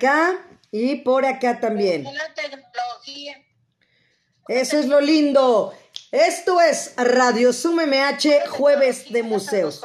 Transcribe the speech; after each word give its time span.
acá 0.00 0.38
y 0.70 0.96
por 0.96 1.26
acá 1.26 1.60
también. 1.60 2.04
La 2.04 2.34
tecnología. 2.34 3.36
Eso 4.48 4.78
es 4.78 4.86
lo 4.86 5.00
lindo. 5.00 5.74
Esto 6.10 6.60
es 6.60 6.94
Radio 6.96 7.52
Sum 7.52 7.76
MH, 7.76 8.48
jueves 8.48 9.12
de 9.12 9.22
museos. 9.22 9.82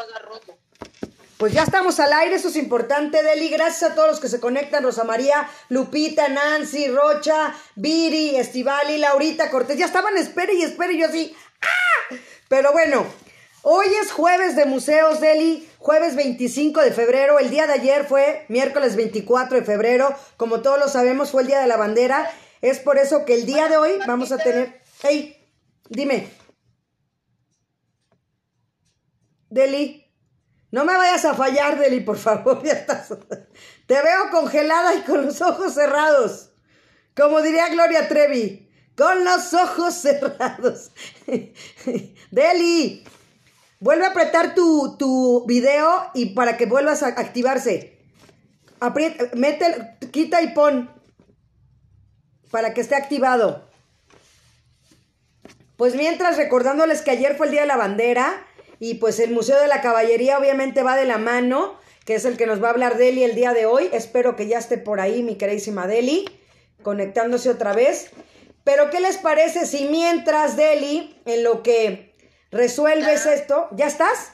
Pues 1.37 1.51
ya 1.51 1.63
estamos 1.63 1.99
al 1.99 2.13
aire, 2.13 2.35
eso 2.35 2.47
es 2.47 2.55
importante, 2.55 3.21
Deli. 3.21 3.49
Gracias 3.49 3.91
a 3.91 3.95
todos 3.95 4.07
los 4.07 4.19
que 4.21 4.29
se 4.29 4.39
conectan, 4.39 4.83
Rosa 4.83 5.03
María, 5.03 5.49
Lupita, 5.67 6.29
Nancy, 6.29 6.87
Rocha, 6.87 7.53
Viri, 7.75 8.37
Estivali, 8.37 8.97
Laurita, 8.97 9.51
Cortés. 9.51 9.77
Ya 9.77 9.85
estaban, 9.85 10.17
espere 10.17 10.53
y 10.53 10.63
espere, 10.63 10.93
y 10.93 10.99
yo 10.99 11.07
así. 11.07 11.35
¡Ah! 11.61 12.15
Pero 12.47 12.71
bueno, 12.71 13.05
hoy 13.65 13.87
es 14.01 14.11
jueves 14.11 14.55
de 14.55 14.65
museos, 14.65 15.19
Deli, 15.19 15.67
jueves 15.79 16.15
25 16.15 16.81
de 16.81 16.91
febrero. 16.91 17.39
El 17.39 17.49
día 17.49 17.67
de 17.67 17.73
ayer 17.73 18.05
fue 18.05 18.45
miércoles 18.47 18.95
24 18.95 19.59
de 19.59 19.65
febrero. 19.65 20.15
Como 20.37 20.61
todos 20.61 20.79
lo 20.79 20.87
sabemos, 20.87 21.31
fue 21.31 21.41
el 21.41 21.47
día 21.47 21.59
de 21.59 21.67
la 21.67 21.75
bandera. 21.75 22.31
Es 22.61 22.79
por 22.79 22.97
eso 22.97 23.25
que 23.25 23.33
el 23.33 23.45
día 23.45 23.67
de 23.67 23.77
hoy 23.77 23.91
vamos 24.07 24.31
a 24.31 24.37
tener. 24.37 24.81
Hey, 25.01 25.35
dime. 25.89 26.29
Deli. 29.49 30.05
No 30.71 30.85
me 30.85 30.95
vayas 30.95 31.25
a 31.25 31.33
fallar, 31.33 31.79
Deli, 31.79 32.01
por 32.01 32.17
favor. 32.17 32.61
Ya 32.63 32.73
estás. 32.73 33.09
Te 33.87 33.95
veo 33.95 34.29
congelada 34.31 34.93
y 34.95 35.01
con 35.01 35.25
los 35.25 35.41
ojos 35.41 35.73
cerrados. 35.73 36.51
Como 37.15 37.41
diría 37.41 37.69
Gloria 37.69 38.07
Trevi, 38.07 38.69
con 38.95 39.23
los 39.23 39.53
ojos 39.53 39.93
cerrados. 39.93 40.91
Deli, 42.31 43.05
vuelve 43.85 44.03
a 44.05 44.09
apretar 44.09 44.55
tu, 44.55 44.97
tu 44.97 45.45
video 45.45 45.87
y 46.15 46.33
para 46.33 46.57
que 46.57 46.65
vuelvas 46.65 47.03
a 47.03 47.09
activarse. 47.09 47.99
Aprieta, 48.79 49.25
mete, 49.35 49.95
quita 50.11 50.41
y 50.41 50.55
pon 50.55 50.89
para 52.49 52.73
que 52.73 52.81
esté 52.81 52.95
activado. 52.95 53.69
Pues 55.77 55.93
mientras 55.93 56.35
recordándoles 56.35 57.03
que 57.03 57.11
ayer 57.11 57.37
fue 57.37 57.45
el 57.45 57.51
Día 57.51 57.61
de 57.61 57.67
la 57.67 57.77
Bandera 57.77 58.43
y 58.79 58.95
pues 58.95 59.19
el 59.19 59.29
Museo 59.29 59.61
de 59.61 59.67
la 59.67 59.81
Caballería 59.81 60.39
obviamente 60.39 60.81
va 60.81 60.95
de 60.95 61.05
la 61.05 61.19
mano, 61.19 61.77
que 62.05 62.15
es 62.15 62.25
el 62.25 62.37
que 62.37 62.47
nos 62.47 62.63
va 62.63 62.69
a 62.69 62.71
hablar 62.71 62.97
Deli 62.97 63.23
el 63.23 63.35
día 63.35 63.53
de 63.53 63.67
hoy. 63.67 63.89
Espero 63.93 64.35
que 64.35 64.47
ya 64.47 64.57
esté 64.57 64.79
por 64.79 64.99
ahí 64.99 65.21
mi 65.21 65.35
queridísima 65.35 65.85
Deli, 65.85 66.25
conectándose 66.81 67.51
otra 67.51 67.73
vez. 67.73 68.09
Pero 68.63 68.89
¿qué 68.89 68.99
les 68.99 69.17
parece 69.17 69.67
si 69.67 69.85
mientras 69.89 70.57
Deli, 70.57 71.15
en 71.25 71.43
lo 71.43 71.61
que 71.61 72.04
resuelves 72.55 73.25
esto, 73.25 73.67
¿ya 73.71 73.85
estás? 73.85 74.31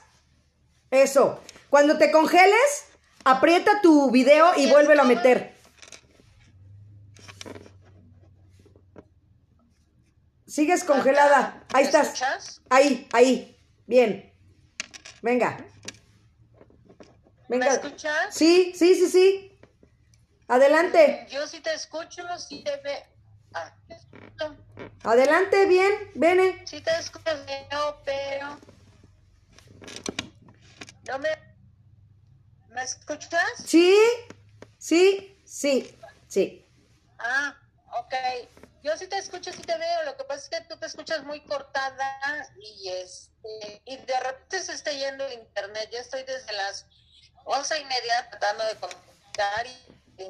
Eso. 0.92 1.42
Cuando 1.70 1.98
te 1.98 2.12
congeles, 2.12 2.86
aprieta 3.24 3.82
tu 3.82 4.12
video 4.12 4.52
y 4.56 4.70
vuélvelo 4.70 5.02
a 5.02 5.06
meter. 5.06 5.56
Sigues 10.46 10.84
congelada. 10.84 11.64
Ahí 11.74 11.86
estás. 11.86 12.62
Ahí, 12.70 13.08
ahí. 13.14 13.58
Bien. 13.88 14.34
Venga. 15.22 15.58
Venga. 17.48 17.66
¿Me 17.66 17.72
escuchas? 17.72 18.36
Sí, 18.36 18.74
sí, 18.76 18.96
sí, 18.96 19.08
sí. 19.10 19.60
Adelante. 20.48 21.26
Yo 21.30 21.48
sí 21.48 21.62
te 21.62 21.74
escucho, 21.74 22.24
sí 22.38 22.64
te 22.64 22.76
veo. 22.82 23.00
Ah, 23.54 23.74
Adelante, 25.04 25.66
bien, 25.66 26.12
ven. 26.16 26.68
Sí 26.68 26.82
te 26.82 26.92
escucho, 26.98 27.32
pero... 28.06 28.60
¿No 31.08 31.20
me... 31.20 31.30
¿Me 32.70 32.84
escuchas? 32.84 33.44
Sí, 33.66 33.98
sí, 34.78 35.38
sí, 35.46 35.98
sí. 36.28 36.66
Ah, 37.20 37.58
ok. 37.98 38.14
Yo 38.84 38.98
sí 38.98 39.08
te 39.08 39.18
escucho, 39.18 39.52
sí 39.52 39.62
te 39.62 39.78
veo. 39.78 40.04
Lo 40.06 40.18
que 40.18 40.24
pasa 40.24 40.44
es 40.44 40.50
que 40.50 40.68
tú 40.68 40.80
te 40.80 40.86
escuchas 40.86 41.24
muy 41.24 41.42
cortada 41.42 42.50
y 42.58 42.90
este 42.90 43.82
y 43.86 43.98
de 43.98 44.20
repente 44.20 44.62
se 44.62 44.74
está 44.74 44.92
yendo 44.92 45.26
el 45.26 45.34
internet. 45.34 45.90
Yo 45.92 46.00
estoy 46.00 46.24
desde 46.24 46.54
las 46.54 46.88
once 47.46 47.80
y 47.80 47.86
media 47.86 48.30
tratando 48.30 48.64
de 48.66 48.76
conectar 48.76 49.68
y 49.68 50.22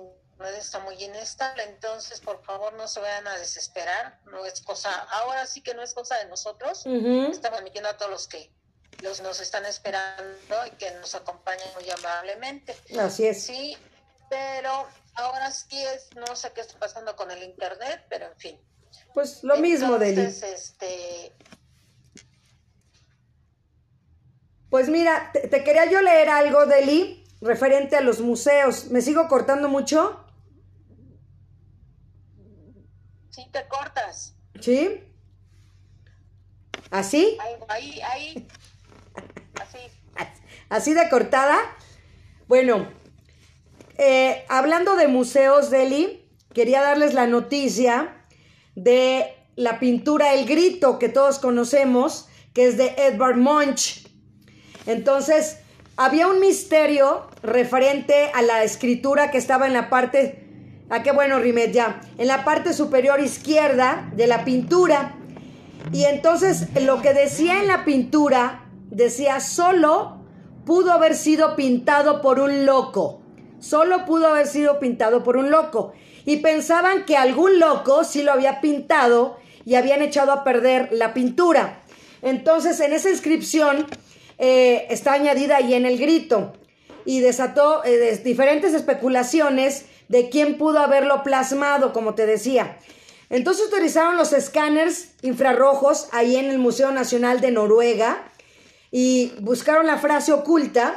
está 0.48 0.80
muy 0.80 0.96
inestable. 1.04 1.64
Entonces, 1.64 2.20
por 2.20 2.44
favor, 2.44 2.74
no 2.74 2.88
se 2.88 3.00
vayan 3.00 3.28
a 3.28 3.38
desesperar. 3.38 4.20
No 4.26 4.46
es 4.46 4.62
cosa, 4.62 4.92
ahora 5.12 5.46
sí 5.46 5.62
que 5.62 5.74
no 5.74 5.82
es 5.82 5.94
cosa 5.94 6.18
de 6.18 6.26
nosotros. 6.26 6.86
Estamos 6.86 7.60
emitiendo 7.60 7.90
a 7.90 7.98
todos 7.98 8.12
los 8.12 8.28
que 8.28 8.52
los 9.02 9.22
nos 9.22 9.40
están 9.40 9.66
esperando 9.66 10.56
y 10.68 10.72
que 10.72 10.92
nos 10.92 11.16
acompañan 11.16 11.68
muy 11.76 11.90
amablemente. 11.90 12.76
Así 13.00 13.26
es. 13.26 13.44
Sí, 13.44 13.78
pero 14.30 14.88
ahora 15.16 15.52
sí 15.52 15.82
es, 15.84 16.10
no 16.16 16.36
sé 16.36 16.52
qué 16.54 16.62
está 16.62 16.78
pasando 16.80 17.16
con 17.16 17.32
el 17.32 17.44
internet, 17.44 18.06
pero 18.10 18.28
en 18.28 18.38
fin. 18.38 18.60
Pues 19.14 19.44
lo 19.44 19.58
mismo, 19.58 19.98
Deli. 19.98 20.22
este... 20.22 21.34
Pues 24.70 24.88
mira, 24.88 25.32
te, 25.34 25.50
te, 25.50 25.64
quería 25.66 25.86
yo 25.86 26.02
leer 26.02 26.30
algo, 26.30 26.66
Deli, 26.66 27.26
referente 27.42 27.98
a 27.98 28.02
los 28.02 28.22
museos. 28.22 28.86
¿Me 28.86 29.02
sigo 29.02 29.28
cortando 29.28 29.68
mucho? 29.68 30.26
Sí, 33.32 33.48
te 33.52 33.68
cortas. 33.68 34.36
¿Sí? 34.60 35.04
¿Así? 36.92 37.38
Ahí, 37.42 37.56
ahí, 37.70 38.02
ahí. 38.02 38.48
Así. 39.60 39.78
¿Así 40.70 40.94
de 40.94 41.10
cortada? 41.10 41.58
Bueno, 42.48 42.88
eh, 43.98 44.46
hablando 44.50 44.96
de 44.96 45.08
museos, 45.08 45.70
Deli, 45.70 46.30
quería 46.54 46.82
darles 46.82 47.14
la 47.14 47.28
noticia 47.28 48.26
de 48.76 49.36
la 49.56 49.80
pintura 49.80 50.34
El 50.34 50.46
Grito, 50.46 51.00
que 51.00 51.10
todos 51.10 51.40
conocemos, 51.40 52.28
que 52.54 52.68
es 52.68 52.78
de 52.78 52.96
Edvard 52.98 53.38
Munch. 53.38 54.08
Entonces, 54.86 55.58
había 55.98 56.28
un 56.28 56.40
misterio 56.40 57.30
referente 57.44 58.32
a 58.34 58.42
la 58.42 58.64
escritura 58.64 59.32
que 59.32 59.38
estaba 59.38 59.68
en 59.68 59.74
la 59.74 59.90
parte, 59.90 60.41
ah, 60.92 61.04
qué 61.04 61.12
bueno, 61.12 61.40
Rimet, 61.40 61.72
ya, 61.72 62.02
en 62.18 62.28
la 62.28 62.44
parte 62.44 62.74
superior 62.74 63.20
izquierda 63.20 64.12
de 64.16 64.28
la 64.28 64.46
pintura. 64.46 65.16
Y 65.92 66.04
entonces 66.04 66.68
lo 66.82 67.02
que 67.02 67.14
decía 67.14 67.60
en 67.60 67.68
la 67.68 67.86
pintura, 67.86 68.66
decía, 68.90 69.40
solo 69.40 70.18
pudo 70.66 70.92
haber 70.92 71.16
sido 71.16 71.56
pintado 71.56 72.22
por 72.22 72.40
un 72.40 72.66
loco 72.66 73.22
solo 73.62 74.06
pudo 74.06 74.28
haber 74.28 74.48
sido 74.48 74.80
pintado 74.80 75.24
por 75.24 75.38
un 75.38 75.50
loco. 75.50 75.94
Y 76.26 76.38
pensaban 76.38 77.06
que 77.06 77.16
algún 77.16 77.60
loco 77.60 78.04
sí 78.04 78.24
lo 78.24 78.34
había 78.34 78.60
pintado 78.60 79.38
y 79.66 79.76
habían 79.76 80.02
echado 80.02 80.34
a 80.34 80.44
perder 80.44 80.90
la 80.92 81.14
pintura. 81.14 81.82
Entonces, 82.22 82.80
en 82.82 82.94
esa 82.94 83.10
inscripción 83.10 83.88
eh, 84.38 84.88
está 84.90 85.14
añadida 85.14 85.58
ahí 85.58 85.74
en 85.74 85.86
el 85.86 85.98
grito 85.98 86.54
y 87.06 87.22
desató 87.22 87.84
eh, 87.86 88.20
diferentes 88.24 88.74
especulaciones 88.74 89.86
de 90.12 90.30
quién 90.30 90.58
pudo 90.58 90.80
haberlo 90.80 91.24
plasmado, 91.24 91.94
como 91.94 92.16
te 92.16 92.26
decía. 92.26 92.78
Entonces 93.30 93.68
utilizaron 93.68 94.18
los 94.18 94.34
escáneres 94.34 95.16
infrarrojos 95.22 96.10
ahí 96.12 96.36
en 96.36 96.50
el 96.50 96.60
Museo 96.60 96.92
Nacional 96.92 97.40
de 97.40 97.52
Noruega 97.52 98.26
y 98.92 99.34
buscaron 99.40 99.88
la 99.88 99.98
frase 99.98 100.34
oculta 100.34 100.96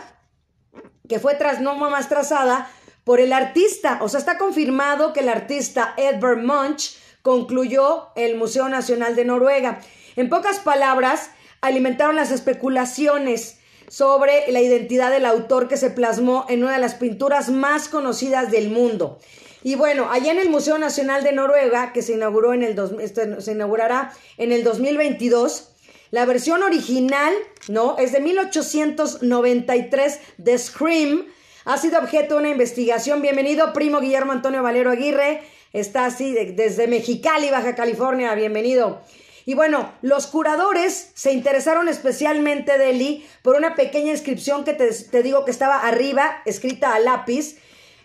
que 1.08 1.20
fue 1.20 1.36
tras 1.36 1.60
no 1.60 1.76
más 1.76 2.08
trazada 2.08 2.68
por 3.04 3.20
el 3.20 3.32
artista. 3.32 4.00
O 4.02 4.08
sea, 4.08 4.18
está 4.18 4.36
confirmado 4.36 5.12
que 5.12 5.20
el 5.20 5.28
artista 5.28 5.94
Edvard 5.96 6.42
Munch 6.42 6.96
concluyó 7.22 8.08
el 8.16 8.36
Museo 8.36 8.68
Nacional 8.68 9.14
de 9.14 9.26
Noruega. 9.26 9.78
En 10.16 10.28
pocas 10.28 10.58
palabras, 10.58 11.30
alimentaron 11.60 12.16
las 12.16 12.32
especulaciones 12.32 13.58
sobre 13.88 14.50
la 14.50 14.60
identidad 14.60 15.10
del 15.10 15.26
autor 15.26 15.68
que 15.68 15.76
se 15.76 15.90
plasmó 15.90 16.46
en 16.48 16.62
una 16.62 16.74
de 16.74 16.78
las 16.78 16.94
pinturas 16.94 17.50
más 17.50 17.88
conocidas 17.88 18.50
del 18.50 18.70
mundo. 18.70 19.18
Y 19.62 19.76
bueno, 19.76 20.10
allá 20.10 20.32
en 20.32 20.38
el 20.38 20.50
Museo 20.50 20.78
Nacional 20.78 21.24
de 21.24 21.32
Noruega, 21.32 21.92
que 21.92 22.02
se 22.02 22.12
inauguró 22.12 22.52
en 22.52 22.62
el 22.62 22.78
este, 23.00 23.40
se 23.40 23.52
inaugurará 23.52 24.12
en 24.36 24.52
el 24.52 24.62
2022, 24.62 25.70
la 26.10 26.26
versión 26.26 26.62
original, 26.62 27.32
¿no? 27.68 27.96
Es 27.98 28.12
de 28.12 28.20
1893 28.20 30.20
de 30.36 30.58
Scream. 30.58 31.26
Ha 31.64 31.78
sido 31.78 31.98
objeto 31.98 32.34
de 32.34 32.40
una 32.40 32.50
investigación. 32.50 33.22
Bienvenido, 33.22 33.72
primo 33.72 34.00
Guillermo 34.00 34.32
Antonio 34.32 34.62
Valero 34.62 34.90
Aguirre. 34.90 35.40
Está 35.72 36.04
así 36.04 36.34
desde 36.34 36.86
Mexicali, 36.86 37.50
Baja 37.50 37.74
California. 37.74 38.34
Bienvenido. 38.34 39.00
Y 39.46 39.54
bueno, 39.54 39.92
los 40.02 40.26
curadores 40.26 41.10
se 41.14 41.32
interesaron 41.32 41.88
especialmente, 41.88 42.78
de 42.78 42.90
Eli, 42.90 43.26
por 43.42 43.56
una 43.56 43.74
pequeña 43.74 44.12
inscripción 44.12 44.64
que 44.64 44.72
te, 44.72 45.22
digo 45.22 45.44
que 45.44 45.50
estaba 45.50 45.86
arriba, 45.86 46.42
escrita 46.46 46.94
a 46.94 46.98
lápiz, 46.98 47.56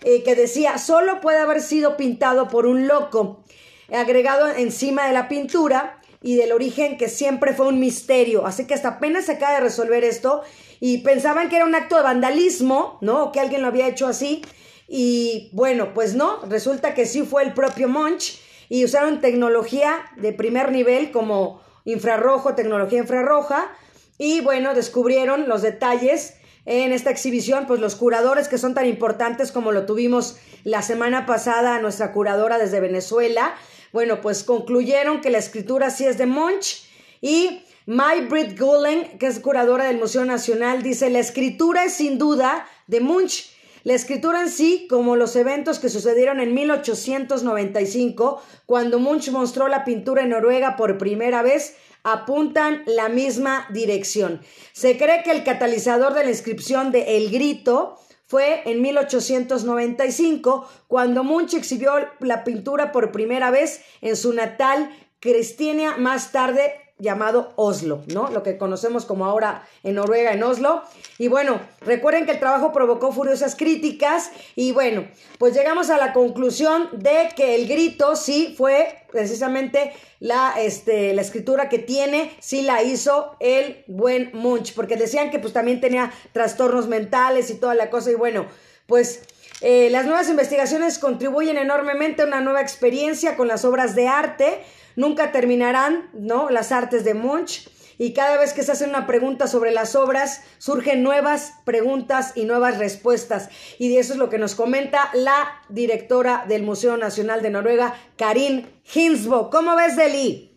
eh, 0.04 0.24
que 0.24 0.36
decía, 0.36 0.78
solo 0.78 1.22
puede 1.22 1.40
haber 1.40 1.62
sido 1.62 1.98
pintado 1.98 2.48
por 2.48 2.66
un 2.66 2.88
loco. 2.88 3.44
Agregado 3.92 4.48
encima 4.48 5.08
de 5.08 5.14
la 5.14 5.28
pintura, 5.28 6.00
y 6.22 6.36
del 6.36 6.52
origen 6.52 6.98
que 6.98 7.08
siempre 7.08 7.54
fue 7.54 7.68
un 7.68 7.80
misterio. 7.80 8.46
Así 8.46 8.68
que 8.68 8.74
hasta 8.74 8.90
apenas 8.90 9.26
se 9.26 9.34
acaba 9.34 9.56
de 9.56 9.62
resolver 9.62 10.04
esto 10.04 10.42
y 10.80 11.00
pensaban 11.00 11.50
que 11.50 11.56
era 11.56 11.66
un 11.66 11.76
acto 11.76 11.96
de 11.96 12.04
vandalismo, 12.04 12.98
¿no? 13.02 13.24
O 13.26 13.32
que 13.32 13.40
alguien 13.40 13.62
lo 13.62 13.68
había 13.68 13.88
hecho 13.88 14.08
así. 14.08 14.42
Y 14.88 15.50
bueno, 15.54 15.94
pues 15.94 16.16
no, 16.16 16.42
resulta 16.48 16.94
que 16.94 17.06
sí 17.06 17.22
fue 17.24 17.44
el 17.44 17.54
propio 17.54 17.88
Munch 17.88 18.40
y 18.70 18.86
usaron 18.86 19.20
tecnología 19.20 19.98
de 20.16 20.32
primer 20.32 20.72
nivel 20.72 21.12
como 21.12 21.62
infrarrojo, 21.86 22.56
tecnología 22.56 23.00
infrarroja. 23.00 23.72
Y 24.18 24.42
bueno, 24.42 24.74
descubrieron 24.74 25.50
los 25.50 25.62
detalles 25.62 26.36
en 26.66 26.94
esta 26.94 27.10
exhibición, 27.10 27.66
pues 27.66 27.80
los 27.80 27.96
curadores 27.96 28.48
que 28.48 28.58
son 28.58 28.76
tan 28.76 28.86
importantes 28.86 29.52
como 29.52 29.72
lo 29.72 29.86
tuvimos 29.86 30.38
la 30.64 30.82
semana 30.82 31.26
pasada, 31.26 31.80
nuestra 31.80 32.12
curadora 32.12 32.58
desde 32.58 32.80
Venezuela, 32.80 33.56
bueno, 33.92 34.22
pues 34.22 34.44
concluyeron 34.44 35.22
que 35.22 35.32
la 35.32 35.40
escritura 35.40 35.90
sí 35.90 36.06
es 36.06 36.18
de 36.18 36.28
Munch 36.28 36.86
y 37.22 37.64
My 37.86 38.28
Britt 38.30 38.60
Gulen, 38.60 39.18
que 39.18 39.26
es 39.26 39.40
curadora 39.40 39.86
del 39.86 39.98
Museo 39.98 40.26
Nacional, 40.26 40.84
dice, 40.84 41.10
la 41.10 41.20
escritura 41.20 41.86
es 41.86 41.94
sin 41.94 42.20
duda 42.20 42.68
de 42.86 43.00
Munch. 43.00 43.50
La 43.84 43.94
escritura 43.94 44.42
en 44.42 44.50
sí, 44.50 44.88
como 44.90 45.16
los 45.16 45.36
eventos 45.36 45.80
que 45.80 45.90
sucedieron 45.90 46.40
en 46.40 46.54
1895, 46.54 48.42
cuando 48.66 49.00
Munch 49.00 49.30
mostró 49.32 49.68
la 49.68 49.86
pintura 49.86 50.24
en 50.24 50.30
Noruega 50.30 50.76
por 50.76 50.98
primera 50.98 51.42
vez, 51.42 51.76
apuntan 52.04 52.84
la 52.86 53.10
misma 53.10 53.68
dirección. 53.72 54.42
Se 54.74 54.98
cree 54.98 55.24
que 55.24 55.32
el 55.32 55.44
catalizador 55.44 56.14
de 56.14 56.24
la 56.24 56.30
inscripción 56.30 56.92
de 56.92 57.18
El 57.18 57.30
Grito 57.30 57.98
fue 58.26 58.62
en 58.66 58.82
1895, 58.82 60.70
cuando 60.88 61.24
Munch 61.24 61.54
exhibió 61.54 61.94
la 62.20 62.44
pintura 62.44 62.92
por 62.92 63.12
primera 63.12 63.50
vez 63.50 63.82
en 64.02 64.16
su 64.16 64.34
natal 64.34 64.92
Cristiania, 65.20 65.98
más 65.98 66.32
tarde 66.32 66.74
llamado 67.00 67.54
Oslo, 67.56 68.04
¿no? 68.08 68.30
Lo 68.30 68.44
que 68.44 68.58
conocemos 68.58 69.06
como 69.06 69.26
ahora 69.26 69.68
en 69.84 69.96
Noruega, 69.96 70.34
en 70.34 70.44
Oslo. 70.44 70.84
Y 71.18 71.30
bueno, 71.30 71.60
recuerden 71.82 72.26
que 72.26 72.34
el 72.34 72.40
trabajo 72.40 72.72
provocó 72.74 73.12
furiosas 73.12 73.56
críticas 73.56 74.32
y 74.56 74.74
bueno, 74.74 75.08
pues 75.38 75.54
llegamos 75.54 75.90
a 75.90 75.98
la 75.98 76.14
conclusión 76.14 76.90
de 76.92 77.30
que 77.36 77.56
el 77.56 77.68
grito 77.68 78.16
sí 78.16 78.54
fue 78.58 79.06
precisamente 79.12 79.94
la, 80.20 80.56
este, 80.60 81.14
la 81.14 81.22
escritura 81.22 81.70
que 81.70 81.80
tiene, 81.80 82.36
sí 82.40 82.62
la 82.62 82.84
hizo 82.84 83.36
el 83.40 83.84
buen 83.88 84.32
Munch, 84.34 84.76
porque 84.76 84.98
decían 84.98 85.32
que 85.32 85.40
pues 85.40 85.54
también 85.54 85.80
tenía 85.80 86.12
trastornos 86.34 86.88
mentales 86.88 87.50
y 87.50 87.56
toda 87.56 87.76
la 87.76 87.90
cosa 87.90 88.12
y 88.12 88.16
bueno, 88.16 88.46
pues... 88.86 89.22
Eh, 89.62 89.90
las 89.90 90.06
nuevas 90.06 90.30
investigaciones 90.30 91.00
contribuyen 91.00 91.58
enormemente 91.58 92.22
a 92.22 92.26
una 92.26 92.40
nueva 92.40 92.62
experiencia 92.62 93.36
con 93.36 93.50
las 93.50 93.66
obras 93.66 93.94
de 93.94 94.08
arte, 94.08 94.64
nunca 95.00 95.32
terminarán, 95.32 96.10
¿no? 96.12 96.50
Las 96.50 96.74
artes 96.74 97.06
de 97.06 97.14
Munch. 97.14 97.70
Y 97.98 98.12
cada 98.14 98.38
vez 98.38 98.54
que 98.54 98.64
se 98.64 98.74
hace 98.74 98.84
una 98.84 99.08
pregunta 99.08 99.48
sobre 99.48 99.72
las 99.72 99.96
obras, 99.96 100.44
surgen 100.58 101.04
nuevas 101.04 101.54
preguntas 101.64 102.34
y 102.36 102.44
nuevas 102.44 102.78
respuestas. 102.78 103.50
Y 103.78 103.90
de 103.90 104.00
eso 104.00 104.14
es 104.14 104.20
lo 104.20 104.30
que 104.30 104.38
nos 104.38 104.56
comenta 104.56 105.10
la 105.14 105.62
directora 105.70 106.46
del 106.50 106.64
Museo 106.64 106.98
Nacional 106.98 107.42
de 107.42 107.50
Noruega, 107.50 107.96
Karin 108.18 108.70
Hinsbo. 108.94 109.50
¿Cómo 109.50 109.74
ves, 109.78 109.96
Deli? 109.96 110.54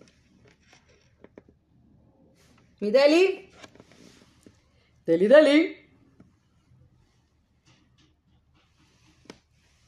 ¿Mi 2.80 2.90
Deli? 2.90 3.48
Deli, 5.06 5.28
Deli. 5.28 5.76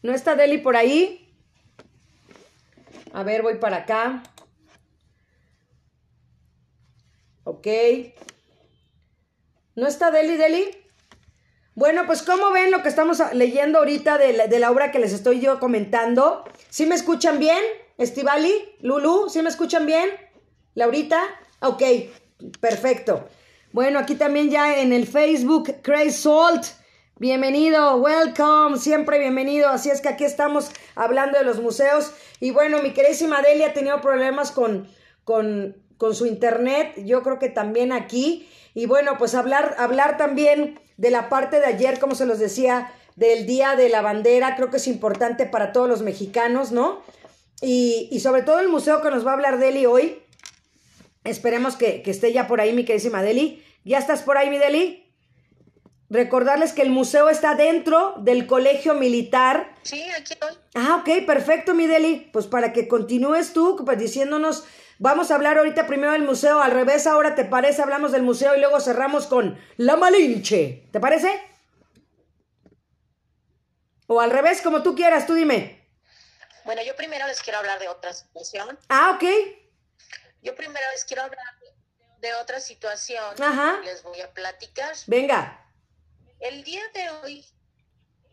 ¿No 0.03 0.13
está 0.13 0.37
Deli 0.37 0.59
por 0.59 0.77
ahí? 0.77 1.35
A 3.13 3.25
ver, 3.25 3.43
voy 3.43 3.57
para 3.57 3.79
acá. 3.79 4.23
Ok. 7.45 7.67
¿No 9.77 9.87
está 9.87 10.11
Deli 10.11 10.37
Deli? 10.37 10.65
Bueno, 11.75 12.07
pues 12.07 12.23
como 12.23 12.51
ven 12.53 12.71
lo 12.71 12.83
que 12.83 12.89
estamos 12.89 13.21
leyendo 13.33 13.79
ahorita 13.79 14.17
de 14.17 14.33
la, 14.33 14.47
de 14.47 14.59
la, 14.59 14.71
obra 14.71 14.93
que 14.93 14.99
les 14.99 15.13
estoy 15.13 15.41
yo 15.41 15.61
comentando. 15.61 16.45
¿Sí 16.71 16.87
me 16.87 16.95
escuchan 16.95 17.39
bien? 17.39 17.59
Estivali, 17.99 18.53
Lulu, 18.81 19.29
¿sí 19.29 19.43
me 19.43 19.49
escuchan 19.49 19.85
bien? 19.85 20.09
Laurita, 20.75 21.23
ok, 21.61 21.83
perfecto. 22.61 23.29
Bueno, 23.73 23.99
aquí 23.99 24.15
también 24.15 24.51
ya 24.51 24.79
en 24.79 24.93
el 24.93 25.07
Facebook, 25.07 25.83
Crazy 25.83 26.11
Salt. 26.11 26.65
Bienvenido, 27.19 27.97
welcome, 27.97 28.79
siempre 28.79 29.19
bienvenido. 29.19 29.69
Así 29.69 29.91
es 29.91 30.01
que 30.01 30.09
aquí 30.09 30.25
estamos 30.25 30.71
hablando 30.95 31.39
de 31.39 31.45
los 31.45 31.61
museos. 31.61 32.13
Y 32.41 32.53
bueno, 32.53 32.83
mi 32.83 32.93
queridísima 32.93 33.43
Delia 33.43 33.69
ha 33.69 33.73
tenido 33.73 34.01
problemas 34.01 34.53
con, 34.53 34.89
con 35.25 35.84
con 35.99 36.15
su 36.15 36.27
internet, 36.27 36.95
yo 37.05 37.23
creo 37.23 37.39
que 37.39 37.49
también 37.49 37.93
aquí. 37.93 38.49
Y 38.75 38.87
bueno, 38.87 39.17
pues 39.19 39.35
hablar, 39.35 39.77
hablar 39.79 40.17
también 40.17 40.81
de 40.97 41.11
la 41.11 41.29
parte 41.29 41.61
de 41.61 41.67
ayer, 41.67 41.99
como 41.99 42.15
se 42.15 42.27
los 42.27 42.39
decía, 42.39 42.93
del 43.17 43.47
Día 43.47 43.77
de 43.77 43.89
la 43.89 44.03
Bandera, 44.03 44.57
creo 44.57 44.71
que 44.71 44.79
es 44.79 44.89
importante 44.89 45.47
para 45.47 45.73
todos 45.73 45.89
los 45.89 46.03
mexicanos, 46.03 46.73
¿no? 46.73 47.03
Y, 47.61 48.09
y 48.11 48.21
sobre 48.21 48.43
todo 48.43 48.61
el 48.61 48.69
museo 48.69 49.01
que 49.01 49.11
nos 49.11 49.25
va 49.25 49.31
a 49.31 49.35
hablar 49.35 49.59
Deli 49.59 49.87
hoy. 49.87 50.21
Esperemos 51.23 51.77
que, 51.77 52.03
que 52.03 52.11
esté 52.11 52.33
ya 52.33 52.47
por 52.47 52.61
ahí, 52.61 52.73
mi 52.73 52.85
queridísima 52.85 53.23
Deli. 53.23 53.65
¿Ya 53.85 53.99
estás 53.99 54.23
por 54.23 54.37
ahí, 54.37 54.51
mi 54.51 54.59
Deli? 54.59 55.04
Recordarles 56.15 56.73
que 56.73 56.83
el 56.83 56.91
museo 56.91 57.29
está 57.29 57.57
dentro 57.57 58.15
del 58.19 58.47
colegio 58.47 58.95
militar. 58.95 59.75
Sí, 59.83 60.01
aquí 60.17 60.35
estoy. 60.35 60.55
Ah, 60.77 61.01
ok, 61.01 61.27
perfecto, 61.27 61.75
mi 61.75 61.89
Deli. 61.89 62.31
Pues 62.33 62.47
para 62.47 62.73
que 62.73 62.87
continúes 62.87 63.53
tú 63.53 63.83
pues, 63.85 63.99
diciéndonos 63.99 64.65
Vamos 65.01 65.33
a 65.33 65.35
hablar 65.35 65.59
ahorita 65.59 65.89
primero 65.89 66.13
del 66.13 66.23
museo, 66.23 66.63
al 66.63 66.71
revés, 66.71 67.09
ahora 67.09 67.35
te 67.35 67.45
parece, 67.45 67.83
hablamos 67.83 68.13
del 68.13 68.23
museo 68.23 68.55
y 68.55 68.61
luego 68.61 68.79
cerramos 68.79 69.27
con 69.27 69.61
la 69.77 69.97
Malinche. 69.97 70.89
¿Te 70.93 71.01
parece? 71.01 71.29
O 74.07 74.21
al 74.21 74.31
revés, 74.31 74.63
como 74.63 74.85
tú 74.85 74.95
quieras, 74.95 75.27
tú 75.27 75.35
dime. 75.35 75.85
Bueno, 76.65 76.81
yo 76.87 76.95
primero 76.95 77.27
les 77.27 77.43
quiero 77.43 77.59
hablar 77.59 77.81
de 77.81 77.89
otra 77.89 78.13
situación. 78.13 78.79
Ah, 78.89 79.17
ok. 79.17 79.25
Yo 80.43 80.55
primero 80.55 80.87
les 80.93 81.05
quiero 81.05 81.25
hablar 81.25 81.45
de 82.21 82.35
otra 82.35 82.61
situación. 82.61 83.43
Ajá. 83.43 83.81
Les 83.85 84.05
voy 84.05 84.21
a 84.21 84.33
platicar. 84.33 84.95
Venga. 85.09 85.64
El 86.45 86.63
día 86.63 86.83
de 86.93 87.09
hoy, 87.11 87.47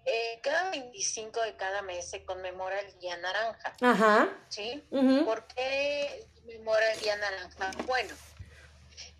eh, 0.05 0.39
cada 0.43 0.69
25 0.71 1.41
de 1.43 1.55
cada 1.55 1.81
mes 1.81 2.09
se 2.09 2.25
conmemora 2.25 2.77
el 2.81 2.99
Día 2.99 3.15
Naranja. 3.15 3.73
Ajá. 3.79 4.29
¿Sí? 4.49 4.83
¿Por 5.23 5.47
qué 5.47 6.27
conmemora 6.35 6.91
el 6.91 6.99
Día 6.99 7.15
Naranja? 7.15 7.71
Bueno, 7.87 8.13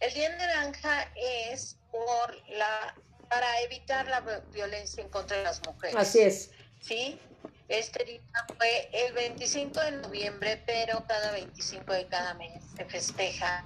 el 0.02 0.14
Día 0.14 0.36
Naranja 0.36 1.10
es 1.16 1.78
por 1.90 2.36
la 2.50 2.94
para 3.30 3.62
evitar 3.62 4.06
la 4.10 4.20
vi- 4.20 4.52
violencia 4.52 5.02
en 5.02 5.10
contra 5.10 5.38
de 5.38 5.44
las 5.44 5.66
mujeres. 5.66 5.96
Así 5.96 6.20
es. 6.20 6.52
¿sí? 6.82 7.18
Este 7.70 8.04
día 8.04 8.20
fue 8.58 8.90
el 8.92 9.14
25 9.14 9.80
de 9.80 9.92
noviembre, 9.92 10.62
pero 10.66 11.02
cada 11.08 11.32
25 11.32 11.94
de 11.94 12.08
cada 12.08 12.34
mes 12.34 12.62
se 12.76 12.84
festeja, 12.84 13.64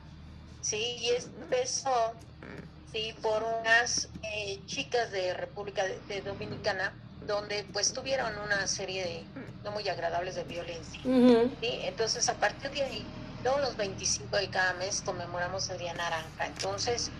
¿sí? 0.62 0.98
Y 1.00 1.10
empezó, 1.15 2.13
¿sí? 2.96 3.14
Por 3.22 3.44
unas 3.44 4.10
eh, 4.24 4.60
chicas 4.66 5.12
de 5.12 5.34
República 5.34 5.84
de, 5.84 6.00
de 6.08 6.22
Dominicana, 6.22 6.94
donde 7.28 7.66
pues 7.74 7.92
tuvieron 7.92 8.38
una 8.40 8.66
serie 8.68 9.04
de 9.04 9.24
no 9.64 9.72
muy 9.72 9.88
agradables 9.90 10.36
de 10.36 10.44
violencia. 10.44 11.02
¿sí? 11.04 11.80
Entonces, 11.84 12.30
a 12.30 12.36
partir 12.36 12.72
de 12.72 12.84
ahí, 12.84 13.06
todos 13.44 13.60
los 13.60 13.75
25 13.75 14.38
de 14.38 14.50
cada 14.50 14.74
mes 14.75 15.02
conmemoramos 15.02 15.70
el 15.70 15.80
Día 15.80 15.94
Naranja. 15.94 16.46
Entonces, 16.46 17.12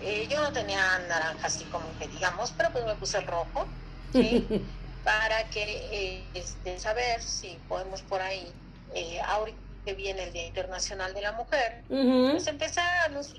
eh, 0.00 0.26
yo 0.30 0.40
no 0.40 0.52
tenía 0.52 0.80
naranja 1.08 1.46
así 1.46 1.64
como 1.64 1.84
que 1.98 2.08
digamos, 2.08 2.52
pero 2.56 2.70
pues 2.72 2.86
me 2.86 2.94
puse 2.94 3.18
el 3.18 3.26
rojo, 3.26 3.66
¿sí? 4.12 4.46
para 5.04 5.44
que 5.50 5.62
eh, 5.92 6.24
este, 6.34 6.78
saber 6.78 7.22
si 7.22 7.58
podemos 7.68 8.02
por 8.02 8.22
ahí, 8.22 8.50
eh, 8.94 9.20
ahorita 9.26 9.58
que 9.84 9.94
viene 9.94 10.24
el 10.24 10.32
Día 10.32 10.46
Internacional 10.46 11.14
de 11.14 11.22
la 11.22 11.32
Mujer, 11.32 11.82
pues 11.88 12.46
empezar 12.46 12.86
a 13.04 13.08
los 13.08 13.34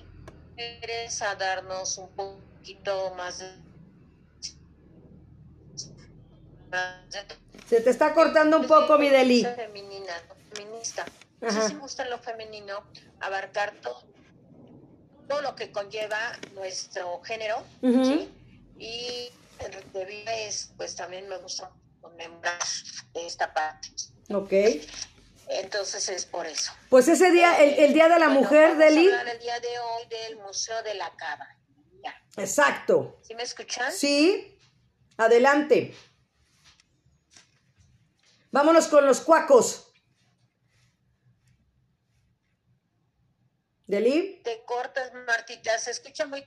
mujeres 0.52 1.22
a 1.22 1.36
darnos 1.36 1.98
un 1.98 2.10
poquito 2.10 3.14
más 3.16 3.40
de... 3.40 3.52
Se 7.68 7.82
te 7.82 7.90
está 7.90 8.14
cortando 8.14 8.60
un 8.60 8.68
poco, 8.68 8.98
mi 8.98 9.10
Deli. 9.10 9.44
Femenina, 9.44 10.14
feminista. 10.54 11.06
Ajá. 11.42 11.68
Sí 11.68 11.74
me 11.74 11.80
gusta 11.82 12.06
lo 12.06 12.20
femenino 12.20 12.84
abarcar 13.20 13.74
todo, 13.82 14.04
todo 15.28 15.42
lo 15.42 15.56
que 15.56 15.72
conlleva 15.72 16.18
nuestro 16.54 17.22
género. 17.24 17.64
¿sí? 17.82 18.30
Y 18.78 19.32
de 19.94 20.06
vida 20.06 20.34
es, 20.36 20.72
pues 20.78 20.96
también 20.96 21.28
me 21.28 21.38
gusta 21.38 21.72
conmemorar 22.02 22.60
esta 23.14 23.54
parte. 23.54 23.90
Ok. 24.34 24.52
Entonces 25.54 26.08
es 26.08 26.26
por 26.26 26.46
eso. 26.48 26.72
Pues 26.90 27.10
ese 27.10 27.30
día, 27.30 27.62
el, 27.62 27.74
el 27.78 27.94
Día 27.94 28.08
de 28.08 28.18
la 28.18 28.28
Bueno, 28.28 28.42
Mujer, 28.42 28.70
vamos 28.70 28.84
a 28.84 28.86
Deli. 28.86 29.08
hablar 29.08 29.28
el 29.28 29.40
día 29.40 29.60
de 29.60 29.80
hoy 29.80 30.08
del 30.08 30.38
Museo 30.38 30.82
de 30.82 30.94
la 30.94 31.14
Cava. 31.18 31.46
Ya. 32.02 32.16
Exacto. 32.38 33.20
¿Sí 33.22 33.36
me 33.36 33.44
escuchan? 33.44 33.92
Sí. 33.92 34.58
Adelante. 35.18 35.94
Vámonos 38.52 38.88
con 38.88 39.06
los 39.06 39.20
cuacos. 39.20 39.92
Deli. 43.88 44.40
Te 44.46 44.64
cortas, 44.64 45.12
Martita. 45.14 45.78
Se 45.80 45.92
escucha 45.92 46.26
muy... 46.28 46.46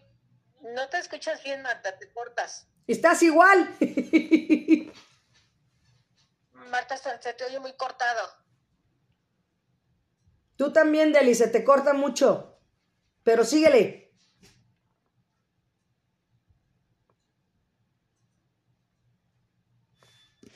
No 0.62 0.88
te 0.88 0.96
escuchas 0.99 1.42
bien, 1.42 1.61
Marta. 1.61 1.99
Te 1.99 2.11
cortas. 2.11 2.66
Estás 2.87 3.23
igual. 3.23 3.68
Marta, 6.70 6.96
se 6.96 7.34
te 7.34 7.44
oye 7.44 7.61
muy 7.61 7.75
cortado. 7.75 8.43
Tú 10.56 10.73
también, 10.73 11.12
Deli, 11.12 11.34
se 11.34 11.49
te 11.49 11.64
corta 11.64 11.94
mucho. 11.94 12.58
Pero 13.23 13.44
síguele. 13.44 14.12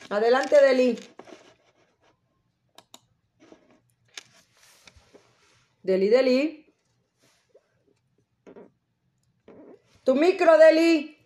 Adelante, 0.09 0.61
Deli. 0.61 0.97
Deli, 5.83 6.09
Deli. 6.09 6.73
Tu 10.03 10.15
micro, 10.15 10.57
Deli. 10.57 11.17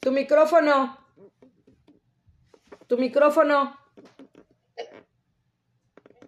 Tu 0.00 0.12
micrófono. 0.12 0.98
Tu 2.86 2.96
micrófono. 2.96 3.83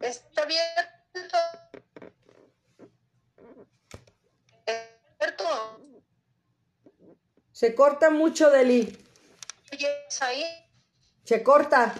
Está 0.06 0.42
abierto. 0.42 1.36
Abierto. 5.18 5.80
Se 7.50 7.74
corta 7.74 8.10
mucho, 8.10 8.50
Deli. 8.50 8.96
¿Oyes 9.72 10.22
ahí? 10.22 10.44
Se 11.24 11.42
corta. 11.42 11.92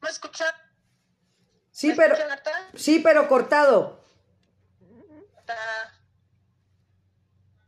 ¿Me 0.00 0.08
escuchas? 0.08 0.54
Sí, 1.70 1.88
¿Me 1.88 1.96
pero 1.96 2.14
escuchan, 2.14 2.28
Marta? 2.30 2.70
sí, 2.74 3.00
pero 3.00 3.28
cortado. 3.28 4.02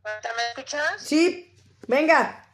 ¿me 0.03 0.49
escuchas? 0.51 1.03
Sí, 1.03 1.55
venga. 1.87 2.47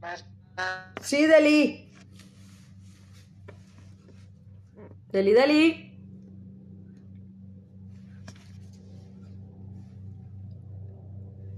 Marta. 0.00 0.92
Sí, 1.02 1.26
Deli. 1.26 1.87
Deli, 5.18 5.32
Deli. 5.32 5.84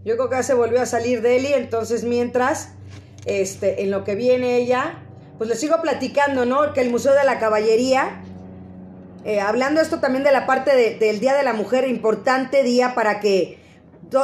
Yo 0.05 0.17
creo 0.17 0.31
que 0.31 0.37
ya 0.37 0.43
se 0.43 0.55
volvió 0.55 0.81
a 0.81 0.87
salir 0.87 1.21
Deli, 1.21 1.53
entonces 1.53 2.05
mientras, 2.05 2.71
este, 3.27 3.83
en 3.83 3.91
lo 3.91 4.03
que 4.05 4.15
viene 4.15 4.57
ella, 4.57 5.03
pues 5.37 5.49
les 5.51 5.61
sigo 5.61 5.81
platicando, 5.83 6.47
¿no? 6.47 6.73
Que 6.73 6.81
el 6.81 6.91
Museo 6.91 7.13
de 7.13 7.25
la 7.25 7.39
Caballería, 7.39 8.23
eh, 9.25 9.41
hablando 9.41 9.81
esto 9.83 10.01
también 10.01 10.25
de 10.25 10.33
la 10.33 10.47
parte 10.47 10.75
de- 10.75 10.95
del 10.95 11.21
Día 11.21 11.35
de 11.35 11.43
la 11.43 11.53
Mujer, 11.53 11.87
importante 11.87 12.63
día 12.63 12.95
para 12.95 13.21
que, 13.21 13.59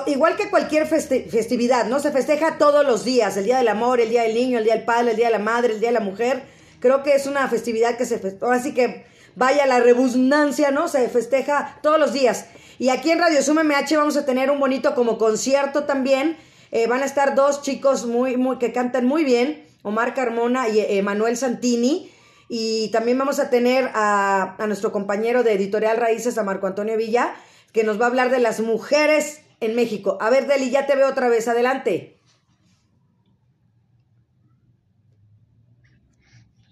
igual 0.07 0.37
que 0.37 0.49
cualquier 0.49 0.89
festi- 0.89 1.29
festividad, 1.29 1.87
¿no? 1.87 2.01
Se 2.01 2.11
festeja 2.11 2.57
todos 2.57 2.87
los 2.87 3.05
días, 3.05 3.37
el 3.37 3.45
Día 3.45 3.59
del 3.59 3.69
Amor, 3.69 4.01
el 4.01 4.09
Día 4.09 4.23
del 4.23 4.35
Niño, 4.35 4.59
el 4.59 4.65
Día 4.65 4.75
del 4.77 4.85
Padre, 4.87 5.11
el 5.11 5.17
Día 5.19 5.27
de 5.27 5.33
la 5.33 5.39
Madre, 5.39 5.75
el 5.75 5.81
Día 5.81 5.91
de 5.91 5.95
la 5.95 6.01
Mujer. 6.01 6.43
Creo 6.81 7.03
que 7.03 7.15
es 7.15 7.27
una 7.27 7.47
festividad 7.49 7.99
que 7.99 8.07
se 8.07 8.39
ahora 8.41 8.63
sí 8.63 8.73
que 8.73 9.05
vaya 9.37 9.67
la 9.67 9.79
rebusnancia, 9.79 10.73
¿no? 10.73 10.89
Se 10.89 11.09
festeja 11.09 11.79
todos 11.83 12.01
los 12.01 12.13
días. 12.13 12.47
Y 12.79 12.89
aquí 12.89 13.11
en 13.11 13.21
Radio 13.21 13.43
Sum 13.43 13.59
MH 13.59 13.97
vamos 13.97 14.17
a 14.17 14.27
tener 14.27 14.51
un 14.51 14.59
bonito 14.59 14.95
como 14.95 15.17
concierto 15.19 15.85
también. 15.85 16.37
Eh, 16.73 16.89
van 16.89 17.03
a 17.03 17.07
estar 17.07 17.37
dos 17.37 17.63
chicos 17.63 18.07
muy, 18.07 18.37
muy, 18.37 18.59
que 18.59 18.73
cantan 18.73 19.07
muy 19.07 19.25
bien, 19.25 19.65
Omar 19.83 20.15
Carmona 20.15 20.69
y 20.69 20.81
eh, 20.81 21.01
Manuel 21.03 21.37
Santini. 21.37 22.11
Y 22.49 22.91
también 22.91 23.19
vamos 23.19 23.39
a 23.39 23.51
tener 23.51 23.91
a, 23.95 24.57
a 24.59 24.67
nuestro 24.67 24.91
compañero 24.93 25.43
de 25.43 25.53
Editorial 25.53 25.97
Raíces, 25.97 26.39
a 26.39 26.43
Marco 26.43 26.67
Antonio 26.67 26.97
Villa, 26.97 27.35
que 27.73 27.85
nos 27.85 28.01
va 28.01 28.05
a 28.07 28.09
hablar 28.09 28.31
de 28.31 28.41
las 28.41 28.61
mujeres 28.61 29.43
en 29.61 29.75
México. 29.75 30.19
A 30.21 30.31
ver, 30.31 30.47
Deli, 30.47 30.71
ya 30.71 30.87
te 30.87 30.97
veo 30.97 31.09
otra 31.09 31.29
vez. 31.29 31.49
Adelante. 31.49 32.16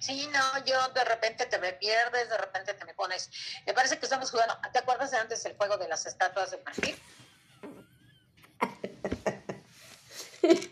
Sí, 0.05 0.29
no, 0.31 0.65
yo 0.67 0.89
de 0.89 1.03
repente 1.05 1.47
te 1.47 1.59
me 1.59 1.73
pierdes, 1.73 2.29
de 2.29 2.37
repente 2.37 2.75
te 2.75 2.85
me 2.85 2.93
pones. 2.93 3.31
Me 3.65 3.73
parece 3.73 3.99
que 3.99 4.05
estamos 4.05 4.31
jugando. 4.31 4.55
¿Te 4.71 4.81
acuerdas 4.81 5.11
de 5.11 5.17
antes 5.17 5.43
el 5.47 5.57
juego 5.57 5.79
de 5.79 5.89
las 5.89 6.05
estatuas 6.05 6.51
de 6.51 6.59
marfil? 6.59 7.03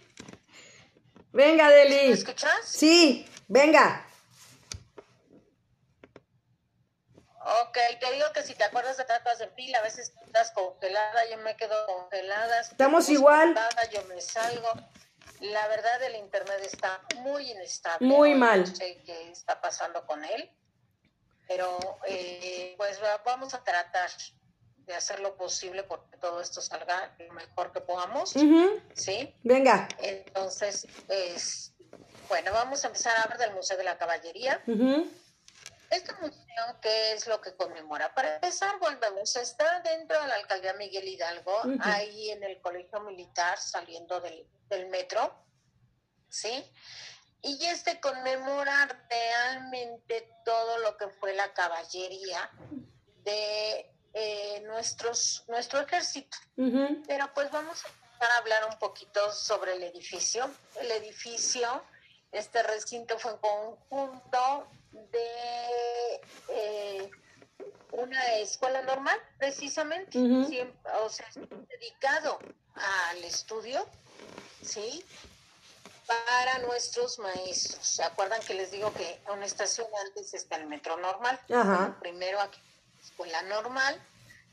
Venga, 1.32 1.68
¿Me 1.68 1.72
Deli. 1.72 2.12
escuchas? 2.12 2.52
Sí, 2.66 3.26
venga. 3.48 4.06
Ok, 7.62 7.78
te 8.00 8.12
digo 8.12 8.26
que 8.34 8.42
si 8.42 8.54
te 8.54 8.64
acuerdas 8.64 8.98
de 8.98 9.04
estatuas 9.04 9.38
de 9.38 9.46
marfil, 9.46 9.74
a 9.74 9.80
veces 9.80 10.12
estás 10.26 10.50
congelada, 10.50 11.24
yo 11.30 11.38
me 11.38 11.56
quedo 11.56 11.86
congelada. 11.86 12.60
Estamos 12.60 13.08
igual. 13.08 13.58
yo 13.90 14.04
me 14.04 14.20
salgo. 14.20 14.74
La 15.42 15.66
verdad, 15.68 16.02
el 16.04 16.16
internet 16.16 16.60
está 16.62 17.02
muy 17.18 17.50
inestable. 17.50 18.06
Muy 18.06 18.34
mal. 18.34 18.60
No 18.60 18.66
sé 18.66 19.02
qué 19.04 19.30
está 19.30 19.60
pasando 19.60 20.06
con 20.06 20.24
él, 20.24 20.50
pero 21.48 21.78
eh, 22.06 22.74
pues 22.76 23.02
va- 23.02 23.20
vamos 23.24 23.52
a 23.54 23.62
tratar 23.64 24.10
de 24.86 24.94
hacer 24.94 25.20
lo 25.20 25.36
posible 25.36 25.82
porque 25.84 26.16
todo 26.18 26.40
esto 26.40 26.60
salga 26.60 27.14
lo 27.18 27.32
mejor 27.34 27.72
que 27.72 27.80
podamos. 27.80 28.30
¿Sí? 28.94 29.34
Venga. 29.42 29.88
Entonces, 29.98 30.86
es, 31.08 31.72
bueno, 32.28 32.52
vamos 32.52 32.84
a 32.84 32.88
empezar 32.88 33.16
a 33.16 33.22
hablar 33.22 33.38
del 33.38 33.52
Museo 33.52 33.76
de 33.76 33.84
la 33.84 33.98
Caballería. 33.98 34.62
Ujú, 34.66 35.10
Este 35.92 36.14
museo, 36.14 36.80
¿qué 36.80 37.12
es 37.12 37.26
lo 37.26 37.38
que 37.42 37.54
conmemora? 37.54 38.14
Para 38.14 38.36
empezar, 38.36 38.78
volvemos, 38.78 39.36
está 39.36 39.80
dentro 39.80 40.18
de 40.22 40.26
la 40.26 40.36
alcaldía 40.36 40.72
Miguel 40.72 41.06
Hidalgo, 41.06 41.54
ahí 41.80 42.30
en 42.30 42.42
el 42.42 42.62
colegio 42.62 43.00
militar, 43.00 43.58
saliendo 43.58 44.18
del, 44.22 44.46
del 44.70 44.86
metro, 44.88 45.44
¿sí? 46.30 46.64
Y 47.42 47.62
este 47.66 48.00
conmemora 48.00 48.88
realmente 49.10 50.30
todo 50.46 50.78
lo 50.78 50.96
que 50.96 51.08
fue 51.08 51.34
la 51.34 51.52
caballería 51.52 52.50
de 53.22 53.94
eh, 54.14 54.62
nuestros, 54.64 55.44
nuestro 55.48 55.80
ejército. 55.80 56.38
Pero 57.06 57.34
pues 57.34 57.50
vamos 57.50 57.84
a 57.84 57.88
empezar 57.88 58.30
a 58.30 58.36
hablar 58.38 58.64
un 58.64 58.78
poquito 58.78 59.30
sobre 59.30 59.74
el 59.74 59.82
edificio. 59.82 60.50
El 60.80 60.90
edificio, 60.90 61.84
este 62.30 62.62
recinto 62.62 63.18
fue 63.18 63.32
en 63.32 63.38
conjunto 63.38 64.70
de 64.92 66.20
eh, 66.48 67.10
una 67.92 68.36
escuela 68.36 68.82
normal, 68.82 69.18
precisamente. 69.38 70.18
Siempre- 70.46 70.90
o 71.02 71.08
sea, 71.08 71.26
dedicado 71.68 72.38
al 72.74 73.24
estudio, 73.24 73.86
¿sí? 74.62 75.04
Para 76.06 76.58
nuestros 76.66 77.18
maestros. 77.18 77.86
¿Se 77.86 78.02
acuerdan 78.02 78.40
que 78.42 78.54
les 78.54 78.70
digo 78.70 78.92
que 78.92 79.20
una 79.32 79.46
estación 79.46 79.86
antes 80.04 80.34
está 80.34 80.56
el 80.56 80.66
metro 80.66 80.96
normal? 80.98 81.38
Bueno, 81.78 81.96
primero 82.00 82.40
aquí, 82.40 82.60
escuela 83.02 83.42
normal, 83.42 84.00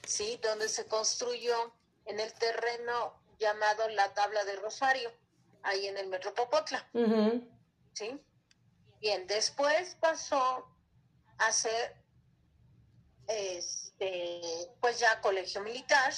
¿sí? 0.08 0.40
Donde 0.42 0.70
se 0.70 0.86
construyó 0.86 1.74
en 2.06 2.20
el 2.20 2.32
terreno 2.34 3.14
llamado 3.40 3.88
la 3.90 4.14
tabla 4.14 4.44
de 4.46 4.56
Rosario, 4.58 5.12
ahí 5.64 5.88
en 5.88 5.98
el 5.98 6.08
metro 6.08 6.34
Popotla. 6.34 6.88
¿sí? 7.94 8.22
Bien, 9.00 9.26
después 9.28 9.96
pasó 10.00 10.68
a 11.38 11.52
ser, 11.52 11.96
este, 13.28 14.42
pues 14.82 15.00
ya 15.00 15.22
colegio 15.22 15.62
militar, 15.62 16.14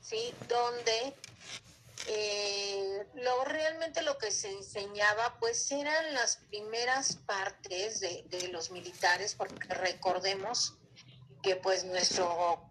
¿sí? 0.00 0.34
Donde 0.48 1.14
eh, 2.08 3.06
realmente 3.44 4.02
lo 4.02 4.18
que 4.18 4.30
se 4.30 4.50
enseñaba, 4.50 5.38
pues 5.38 5.70
eran 5.72 6.14
las 6.14 6.36
primeras 6.48 7.16
partes 7.16 8.00
de, 8.00 8.24
de 8.28 8.48
los 8.48 8.70
militares, 8.70 9.34
porque 9.34 9.72
recordemos 9.74 10.74
que 11.42 11.56
pues 11.56 11.84
nuestro 11.84 12.68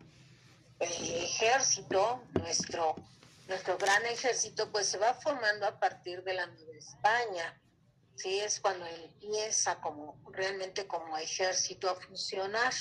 eh, 0.79 1.23
ejército, 1.23 2.23
nuestro, 2.33 2.95
nuestro 3.47 3.77
gran 3.77 4.05
ejército, 4.05 4.71
pues 4.71 4.87
se 4.87 4.97
va 4.97 5.13
formando 5.13 5.65
a 5.65 5.79
partir 5.79 6.23
de 6.23 6.33
la 6.35 6.45
Nueva 6.45 6.77
España. 6.77 7.61
Sí, 8.19 8.37
es 8.37 8.59
cuando 8.59 8.85
empieza 8.85 9.79
como 9.79 10.21
realmente 10.33 10.85
como 10.85 11.17
ejército 11.17 11.89
a 11.89 11.95
funcionar, 11.95 12.73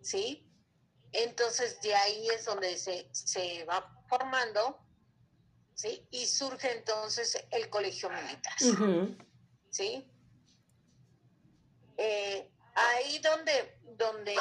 ¿sí? 0.00 0.44
Entonces 1.12 1.80
de 1.80 1.94
ahí 1.94 2.26
es 2.30 2.44
donde 2.44 2.76
se, 2.76 3.08
se 3.12 3.64
va 3.66 4.04
formando, 4.08 4.80
¿sí? 5.74 6.04
Y 6.10 6.26
surge 6.26 6.76
entonces 6.76 7.38
el 7.52 7.70
colegio 7.70 8.10
militar. 8.10 8.54
¿sí? 9.70 10.10
Eh, 11.96 12.50
ahí 12.74 13.20
donde, 13.20 13.78
donde 13.96 14.34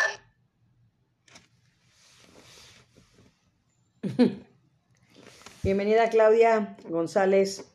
Bienvenida 5.61 6.09
Claudia 6.09 6.75
González. 6.85 7.65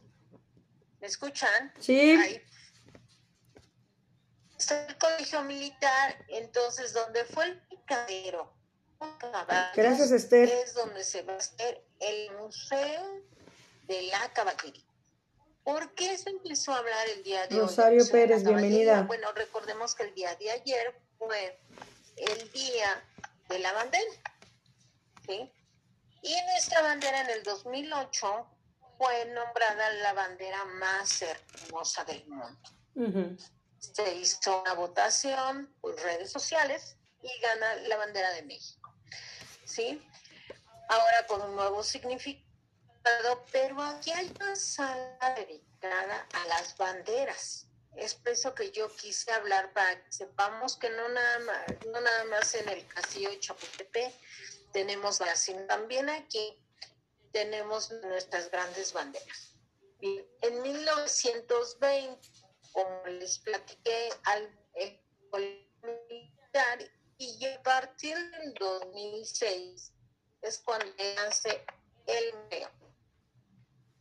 ¿me 1.00 1.06
escuchan? 1.06 1.72
Sí. 1.78 2.00
Ahí. 2.00 2.42
Está 4.68 4.86
el 4.86 4.98
colegio 4.98 5.42
militar, 5.44 6.26
entonces 6.28 6.92
donde 6.92 7.24
fue 7.24 7.44
el 7.46 7.58
picadero. 7.68 8.52
Gracias, 9.74 10.10
Esther. 10.10 10.46
Es 10.46 10.74
donde 10.74 11.04
se 11.04 11.22
va 11.22 11.32
a 11.32 11.36
hacer 11.36 11.82
el 12.00 12.36
museo 12.36 13.22
de 13.84 14.02
la 14.02 14.30
caballería. 14.34 14.84
¿Por 15.64 15.94
qué 15.94 16.18
se 16.18 16.28
empezó 16.28 16.74
a 16.74 16.80
hablar 16.80 17.08
el 17.08 17.22
día 17.22 17.46
de 17.46 17.54
hoy? 17.54 17.60
Rosario 17.62 18.06
Pérez, 18.12 18.44
bienvenida. 18.44 19.04
Bueno, 19.04 19.32
recordemos 19.32 19.94
que 19.94 20.02
el 20.02 20.14
día 20.14 20.36
de 20.36 20.50
ayer 20.50 21.00
fue 21.16 21.58
el 22.16 22.52
día 22.52 23.02
de 23.48 23.60
la 23.60 23.72
bandera. 23.72 24.12
¿sí? 25.26 25.50
Y 26.20 26.34
nuestra 26.52 26.82
bandera 26.82 27.22
en 27.22 27.30
el 27.30 27.42
2008 27.42 28.46
fue 28.98 29.24
nombrada 29.32 29.92
la 30.02 30.12
bandera 30.12 30.62
más 30.66 31.22
hermosa 31.22 32.04
del 32.04 32.26
mundo. 32.26 33.38
Se 33.78 34.14
hizo 34.14 34.60
una 34.60 34.74
votación 34.74 35.74
por 35.80 35.94
redes 35.96 36.30
sociales 36.30 36.96
y 37.22 37.40
gana 37.40 37.76
la 37.88 37.96
bandera 37.96 38.30
de 38.32 38.42
México. 38.42 38.92
¿Sí? 39.64 40.02
Ahora 40.88 41.26
con 41.26 41.42
un 41.42 41.56
nuevo 41.56 41.82
significado, 41.82 43.44
pero 43.52 43.82
aquí 43.82 44.10
hay 44.12 44.32
una 44.40 44.56
sala 44.56 45.34
dedicada 45.36 46.26
a 46.32 46.44
las 46.46 46.76
banderas. 46.76 47.66
Es 47.96 48.14
por 48.14 48.32
eso 48.32 48.54
que 48.54 48.70
yo 48.70 48.94
quise 48.96 49.32
hablar 49.32 49.72
para 49.72 50.02
que 50.04 50.12
sepamos 50.12 50.76
que 50.76 50.88
no 50.90 51.08
nada 51.08 51.38
más, 51.40 51.66
no 51.86 52.00
nada 52.00 52.24
más 52.24 52.54
en 52.54 52.68
el 52.68 52.86
castillo 52.86 53.30
de 53.30 53.40
Chapultepec 53.40 54.14
tenemos 54.72 55.20
la 55.20 55.34
también 55.66 56.08
aquí 56.08 56.62
tenemos 57.32 57.90
nuestras 57.90 58.50
grandes 58.50 58.92
banderas. 58.92 59.54
En 60.00 60.62
1920, 60.62 62.28
como 62.72 63.06
les 63.06 63.38
platiqué, 63.40 64.10
al 64.24 64.58
el 64.74 65.00
militar 65.82 66.78
y 67.18 67.46
a 67.46 67.62
partir 67.62 68.16
del 68.30 68.54
2006 68.54 69.92
es 70.42 70.58
cuando 70.58 70.86
hace 71.26 71.64
el 72.06 72.32
MEO. 72.50 72.70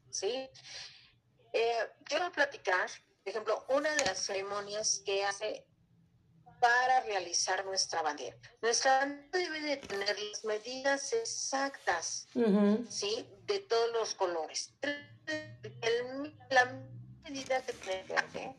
¿Sí? 0.09 0.50
Eh, 1.53 1.89
quiero 2.05 2.31
platicar, 2.31 2.89
por 3.24 3.29
ejemplo, 3.29 3.65
una 3.69 3.93
de 3.95 4.05
las 4.05 4.19
ceremonias 4.19 5.01
que 5.05 5.24
hace 5.24 5.65
para 6.59 7.01
realizar 7.01 7.65
nuestra 7.65 8.01
bandera. 8.01 8.38
Nuestra 8.62 9.00
bandera 9.00 9.27
debe 9.31 9.62
de 9.62 9.77
tener 9.77 10.19
las 10.19 10.43
medidas 10.43 11.13
exactas, 11.13 12.27
¿sí? 12.89 13.27
De 13.45 13.59
todos 13.59 13.91
los 13.93 14.15
colores. 14.15 14.74
la 16.50 16.81
medida 17.29 17.62
que 17.62 17.74
tiene 17.74 18.55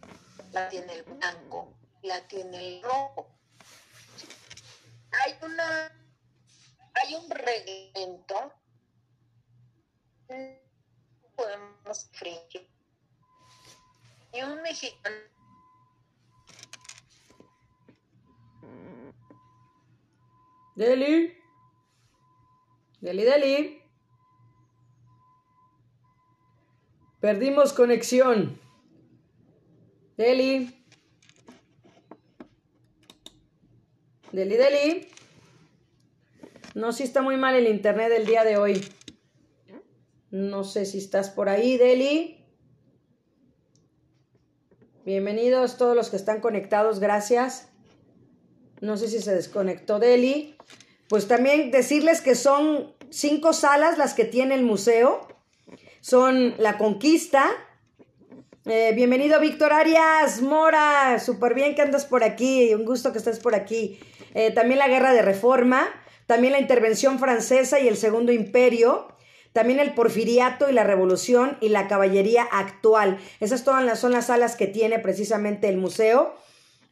la 0.52 0.68
tiene 0.68 0.92
el 0.92 1.02
blanco, 1.04 1.74
la 2.02 2.20
tiene 2.28 2.76
el 2.76 2.82
rojo. 2.82 3.26
Hay 5.10 5.34
una, 5.42 5.92
hay 6.94 7.14
un 7.14 7.30
reglamento, 7.30 8.52
podemos 11.34 12.10
fingir. 12.12 12.68
Y 14.32 14.42
un 14.42 14.60
mexicano 14.62 15.16
Deli. 20.76 21.36
Deli, 23.00 23.24
Deli. 23.24 23.87
Perdimos 27.20 27.72
conexión. 27.72 28.60
Deli. 30.16 30.84
Deli, 34.30 34.56
Deli. 34.56 35.08
No, 36.74 36.92
si 36.92 37.02
está 37.02 37.22
muy 37.22 37.36
mal 37.36 37.56
el 37.56 37.66
internet 37.66 38.08
del 38.10 38.24
día 38.24 38.44
de 38.44 38.56
hoy. 38.56 38.88
No 40.30 40.62
sé 40.62 40.84
si 40.86 40.98
estás 40.98 41.28
por 41.28 41.48
ahí, 41.48 41.76
Deli. 41.76 42.44
Bienvenidos 45.04 45.76
todos 45.76 45.96
los 45.96 46.10
que 46.10 46.16
están 46.16 46.40
conectados, 46.40 47.00
gracias. 47.00 47.68
No 48.80 48.96
sé 48.96 49.08
si 49.08 49.20
se 49.20 49.34
desconectó 49.34 49.98
Deli. 49.98 50.56
Pues 51.08 51.26
también 51.26 51.72
decirles 51.72 52.20
que 52.20 52.36
son 52.36 52.94
cinco 53.10 53.52
salas 53.52 53.98
las 53.98 54.14
que 54.14 54.24
tiene 54.24 54.54
el 54.54 54.62
museo. 54.62 55.27
Son 56.08 56.54
La 56.56 56.78
Conquista. 56.78 57.50
Eh, 58.64 58.92
bienvenido 58.94 59.38
Víctor 59.40 59.74
Arias 59.74 60.40
Mora. 60.40 61.18
Súper 61.18 61.52
bien 61.52 61.74
que 61.74 61.82
andas 61.82 62.06
por 62.06 62.24
aquí. 62.24 62.72
Un 62.72 62.86
gusto 62.86 63.12
que 63.12 63.18
estés 63.18 63.38
por 63.40 63.54
aquí. 63.54 64.00
Eh, 64.32 64.50
también 64.52 64.78
la 64.78 64.88
Guerra 64.88 65.12
de 65.12 65.20
Reforma. 65.20 65.86
También 66.24 66.54
la 66.54 66.60
Intervención 66.60 67.18
Francesa 67.18 67.78
y 67.78 67.88
el 67.88 67.98
Segundo 67.98 68.32
Imperio 68.32 69.08
también 69.52 69.80
el 69.80 69.92
porfiriato 69.92 70.70
y 70.70 70.72
la 70.72 70.84
revolución 70.84 71.58
y 71.60 71.68
la 71.68 71.88
caballería 71.88 72.44
actual. 72.44 73.18
Esas 73.40 73.64
todas 73.64 73.84
las, 73.84 73.98
son 73.98 74.12
las 74.12 74.28
salas 74.28 74.56
que 74.56 74.66
tiene 74.66 75.00
precisamente 75.00 75.68
el 75.68 75.76
museo. 75.76 76.34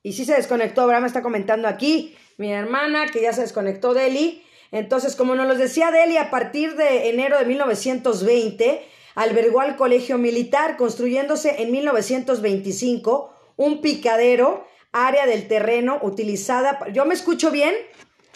Y 0.02 0.12
sí 0.12 0.26
se 0.26 0.34
desconectó, 0.34 0.82
Abraham 0.82 1.06
está 1.06 1.22
comentando 1.22 1.68
aquí, 1.68 2.14
mi 2.36 2.52
hermana, 2.52 3.06
que 3.06 3.22
ya 3.22 3.32
se 3.32 3.40
desconectó 3.40 3.94
Deli. 3.94 4.42
Entonces, 4.72 5.16
como 5.16 5.36
nos 5.36 5.46
lo 5.46 5.54
decía 5.54 5.90
Deli, 5.90 6.18
a 6.18 6.30
partir 6.30 6.76
de 6.76 7.08
enero 7.08 7.38
de 7.38 7.46
1920, 7.46 8.95
albergó 9.16 9.60
al 9.60 9.76
colegio 9.76 10.18
militar, 10.18 10.76
construyéndose 10.76 11.62
en 11.62 11.72
1925 11.72 13.34
un 13.56 13.80
picadero, 13.80 14.68
área 14.92 15.26
del 15.26 15.48
terreno 15.48 15.98
utilizada. 16.02 16.78
¿Yo 16.92 17.04
me 17.06 17.14
escucho 17.14 17.50
bien? 17.50 17.74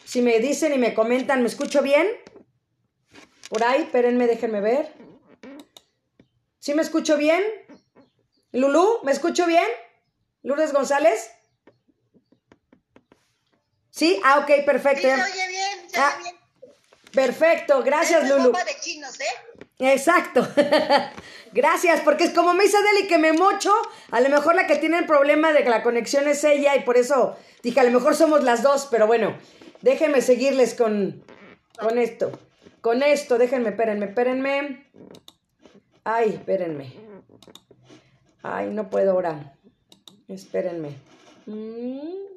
Si 0.04 0.22
me 0.22 0.40
dicen 0.40 0.72
y 0.72 0.78
me 0.78 0.94
comentan, 0.94 1.42
¿me 1.42 1.48
escucho 1.48 1.82
bien? 1.82 2.08
Por 3.48 3.62
ahí, 3.62 3.82
espérenme, 3.82 4.26
déjenme 4.26 4.60
ver. 4.60 4.92
¿Sí 6.58 6.74
me 6.74 6.82
escucho 6.82 7.16
bien? 7.16 7.42
Lulú, 8.52 9.00
¿me 9.04 9.12
escucho 9.12 9.46
bien? 9.46 9.66
Lourdes 10.42 10.72
González. 10.72 11.30
¿Sí? 13.90 14.20
Ah, 14.24 14.38
ok, 14.38 14.64
perfecto. 14.64 15.02
Sí, 15.02 15.08
oye 15.08 15.48
bien, 15.48 15.90
se 15.90 16.00
ah, 16.00 16.16
bien. 16.22 16.39
Perfecto, 17.12 17.82
gracias, 17.82 18.28
Lulu. 18.28 18.52
de 18.52 18.80
chinos, 18.80 19.18
¿eh? 19.20 19.64
Exacto. 19.78 20.46
gracias, 21.52 22.00
porque 22.00 22.24
es 22.24 22.30
como 22.30 22.54
me 22.54 22.64
dice 22.64 22.76
Deli 22.82 23.08
que 23.08 23.18
me 23.18 23.32
mocho, 23.32 23.72
a 24.10 24.20
lo 24.20 24.28
mejor 24.28 24.54
la 24.54 24.66
que 24.66 24.76
tiene 24.76 24.98
el 24.98 25.06
problema 25.06 25.52
de 25.52 25.64
que 25.64 25.70
la 25.70 25.82
conexión 25.82 26.28
es 26.28 26.44
ella 26.44 26.76
y 26.76 26.80
por 26.80 26.96
eso 26.96 27.36
dije, 27.62 27.80
a 27.80 27.84
lo 27.84 27.90
mejor 27.90 28.14
somos 28.14 28.44
las 28.44 28.62
dos, 28.62 28.88
pero 28.90 29.06
bueno, 29.06 29.36
déjenme 29.80 30.20
seguirles 30.20 30.74
con, 30.74 31.24
con 31.78 31.98
esto. 31.98 32.30
Con 32.80 33.02
esto, 33.02 33.38
déjenme, 33.38 33.70
espérenme, 33.70 34.06
espérenme. 34.06 34.86
Ay, 36.04 36.30
espérenme. 36.30 36.94
Ay, 38.42 38.70
no 38.70 38.88
puedo 38.88 39.12
ahora. 39.12 39.54
Espérenme. 40.28 40.96
Mm 41.46 42.29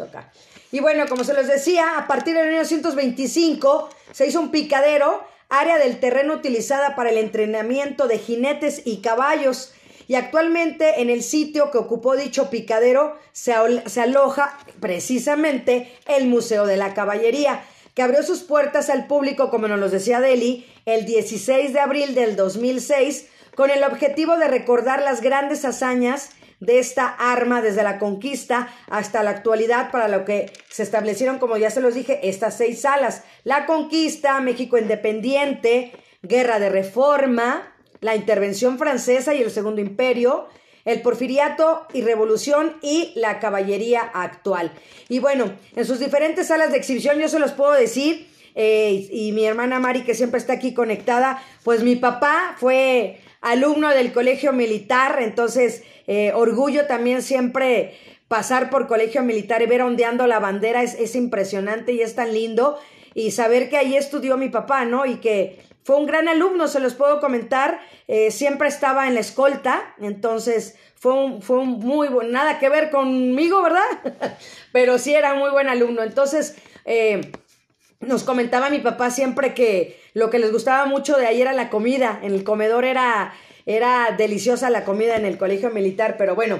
acá. 0.00 0.32
Y 0.70 0.80
bueno, 0.80 1.04
como 1.08 1.24
se 1.24 1.34
les 1.34 1.48
decía, 1.48 1.98
a 1.98 2.06
partir 2.06 2.34
de 2.34 2.44
1925 2.44 3.88
se 4.12 4.26
hizo 4.26 4.40
un 4.40 4.50
picadero, 4.50 5.22
área 5.48 5.78
del 5.78 6.00
terreno 6.00 6.34
utilizada 6.34 6.96
para 6.96 7.10
el 7.10 7.18
entrenamiento 7.18 8.08
de 8.08 8.18
jinetes 8.18 8.82
y 8.84 9.02
caballos. 9.02 9.72
Y 10.08 10.14
actualmente 10.14 11.02
en 11.02 11.10
el 11.10 11.22
sitio 11.22 11.70
que 11.70 11.78
ocupó 11.78 12.16
dicho 12.16 12.50
picadero 12.50 13.18
se, 13.32 13.54
se 13.86 14.00
aloja 14.00 14.58
precisamente 14.80 15.92
el 16.06 16.26
Museo 16.26 16.66
de 16.66 16.76
la 16.76 16.94
Caballería, 16.94 17.62
que 17.94 18.02
abrió 18.02 18.22
sus 18.22 18.40
puertas 18.40 18.88
al 18.88 19.06
público, 19.06 19.50
como 19.50 19.68
nos 19.68 19.78
lo 19.78 19.90
decía 19.90 20.20
Deli, 20.20 20.66
el 20.86 21.04
16 21.04 21.72
de 21.72 21.80
abril 21.80 22.14
del 22.14 22.36
2006, 22.36 23.26
con 23.54 23.70
el 23.70 23.84
objetivo 23.84 24.38
de 24.38 24.48
recordar 24.48 25.02
las 25.02 25.20
grandes 25.20 25.64
hazañas 25.64 26.30
de 26.62 26.78
esta 26.78 27.08
arma 27.08 27.60
desde 27.60 27.82
la 27.82 27.98
conquista 27.98 28.68
hasta 28.88 29.24
la 29.24 29.30
actualidad, 29.30 29.90
para 29.90 30.06
lo 30.06 30.24
que 30.24 30.52
se 30.70 30.84
establecieron, 30.84 31.40
como 31.40 31.56
ya 31.56 31.70
se 31.70 31.80
los 31.80 31.94
dije, 31.94 32.20
estas 32.22 32.56
seis 32.56 32.82
salas. 32.82 33.24
La 33.42 33.66
conquista, 33.66 34.40
México 34.40 34.78
independiente, 34.78 35.90
guerra 36.22 36.60
de 36.60 36.68
reforma, 36.68 37.74
la 38.00 38.14
intervención 38.14 38.78
francesa 38.78 39.34
y 39.34 39.42
el 39.42 39.50
segundo 39.50 39.80
imperio, 39.80 40.46
el 40.84 41.02
porfiriato 41.02 41.88
y 41.92 42.02
revolución 42.02 42.76
y 42.80 43.12
la 43.16 43.40
caballería 43.40 44.00
actual. 44.00 44.72
Y 45.08 45.18
bueno, 45.18 45.52
en 45.74 45.84
sus 45.84 45.98
diferentes 45.98 46.46
salas 46.46 46.70
de 46.70 46.78
exhibición 46.78 47.18
yo 47.18 47.28
se 47.28 47.40
los 47.40 47.50
puedo 47.50 47.72
decir, 47.72 48.31
eh, 48.54 49.08
y 49.10 49.32
mi 49.32 49.44
hermana 49.44 49.78
Mari 49.78 50.02
que 50.02 50.14
siempre 50.14 50.38
está 50.38 50.54
aquí 50.54 50.74
conectada, 50.74 51.42
pues 51.64 51.82
mi 51.82 51.96
papá 51.96 52.54
fue 52.58 53.20
alumno 53.40 53.90
del 53.90 54.12
colegio 54.12 54.52
militar, 54.52 55.18
entonces 55.20 55.82
eh, 56.06 56.32
orgullo 56.34 56.86
también 56.86 57.22
siempre 57.22 57.94
pasar 58.28 58.70
por 58.70 58.86
colegio 58.86 59.22
militar 59.22 59.62
y 59.62 59.66
ver 59.66 59.82
ondeando 59.82 60.26
la 60.26 60.38
bandera 60.38 60.82
es, 60.82 60.94
es, 60.94 61.14
impresionante 61.16 61.92
y 61.92 62.00
es 62.00 62.14
tan 62.14 62.32
lindo. 62.32 62.78
Y 63.14 63.32
saber 63.32 63.68
que 63.68 63.76
ahí 63.76 63.94
estudió 63.94 64.38
mi 64.38 64.48
papá, 64.48 64.86
¿no? 64.86 65.04
Y 65.04 65.16
que 65.16 65.60
fue 65.84 65.96
un 65.96 66.06
gran 66.06 66.28
alumno, 66.28 66.68
se 66.68 66.80
los 66.80 66.94
puedo 66.94 67.20
comentar. 67.20 67.80
Eh, 68.08 68.30
siempre 68.30 68.68
estaba 68.68 69.06
en 69.06 69.14
la 69.14 69.20
escolta, 69.20 69.94
entonces 70.00 70.76
fue 70.94 71.40
fue 71.40 71.58
un 71.58 71.80
muy 71.80 72.08
buen, 72.08 72.30
nada 72.30 72.58
que 72.58 72.68
ver 72.68 72.90
conmigo, 72.90 73.62
¿verdad? 73.62 73.84
Pero 74.72 74.98
sí 74.98 75.14
era 75.14 75.34
muy 75.34 75.50
buen 75.50 75.68
alumno. 75.68 76.02
Entonces, 76.02 76.56
eh, 76.84 77.32
nos 78.02 78.24
comentaba 78.24 78.70
mi 78.70 78.80
papá 78.80 79.10
siempre 79.10 79.54
que 79.54 80.00
lo 80.14 80.28
que 80.30 80.38
les 80.38 80.52
gustaba 80.52 80.86
mucho 80.86 81.16
de 81.16 81.26
ahí 81.26 81.40
era 81.40 81.52
la 81.52 81.70
comida. 81.70 82.20
En 82.22 82.32
el 82.32 82.44
comedor 82.44 82.84
era 82.84 83.32
Era 83.64 84.16
deliciosa 84.18 84.70
la 84.70 84.84
comida 84.84 85.14
en 85.14 85.24
el 85.24 85.38
colegio 85.38 85.70
militar, 85.70 86.16
pero 86.18 86.34
bueno, 86.34 86.58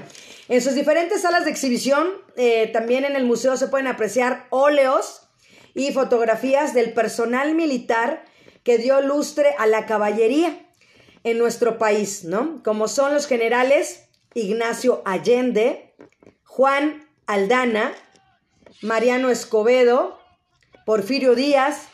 en 0.49 0.61
sus 0.61 0.75
diferentes 0.75 1.23
salas 1.23 1.45
de 1.45 1.51
exhibición, 1.51 2.07
eh, 2.37 2.71
también 2.73 3.05
en 3.05 3.17
el 3.17 3.25
museo 3.25 3.57
se 3.57 3.67
pueden 3.67 3.89
apreciar 3.89 4.47
óleos 4.51 5.29
y 5.75 5.93
fotografías 5.93 6.75
del 6.75 6.93
personal 6.93 7.57
militar 7.57 8.25
que 8.63 8.79
dio 8.79 9.01
lustre 9.01 9.57
a 9.59 9.67
la 9.67 9.85
caballería 9.87 10.65
en 11.25 11.39
nuestro 11.39 11.77
país, 11.77 12.23
¿no? 12.25 12.63
Como 12.63 12.87
son 12.87 13.15
los 13.15 13.27
generales 13.27 14.05
Ignacio 14.35 15.03
Allende, 15.05 15.93
Juan 16.45 17.09
Aldana, 17.27 17.93
Mariano 18.81 19.29
Escobedo, 19.29 20.22
Porfirio 20.85 21.35
Díaz, 21.35 21.89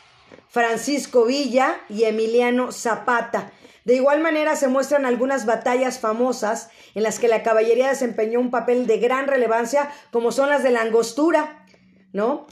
Francisco 0.47 1.25
Villa 1.25 1.77
y 1.89 2.03
Emiliano 2.03 2.71
Zapata. 2.71 3.51
De 3.85 3.95
igual 3.95 4.21
manera 4.21 4.55
se 4.55 4.67
muestran 4.67 5.05
algunas 5.05 5.45
batallas 5.45 5.99
famosas 5.99 6.69
en 6.95 7.03
las 7.03 7.19
que 7.19 7.27
la 7.27 7.43
caballería 7.43 7.89
desempeñó 7.89 8.39
un 8.39 8.51
papel 8.51 8.87
de 8.87 8.99
gran 8.99 9.27
relevancia, 9.27 9.91
como 10.11 10.31
son 10.31 10.49
las 10.49 10.63
de 10.63 10.71
la 10.71 10.81
Angostura, 10.81 11.65
¿no? 12.13 12.47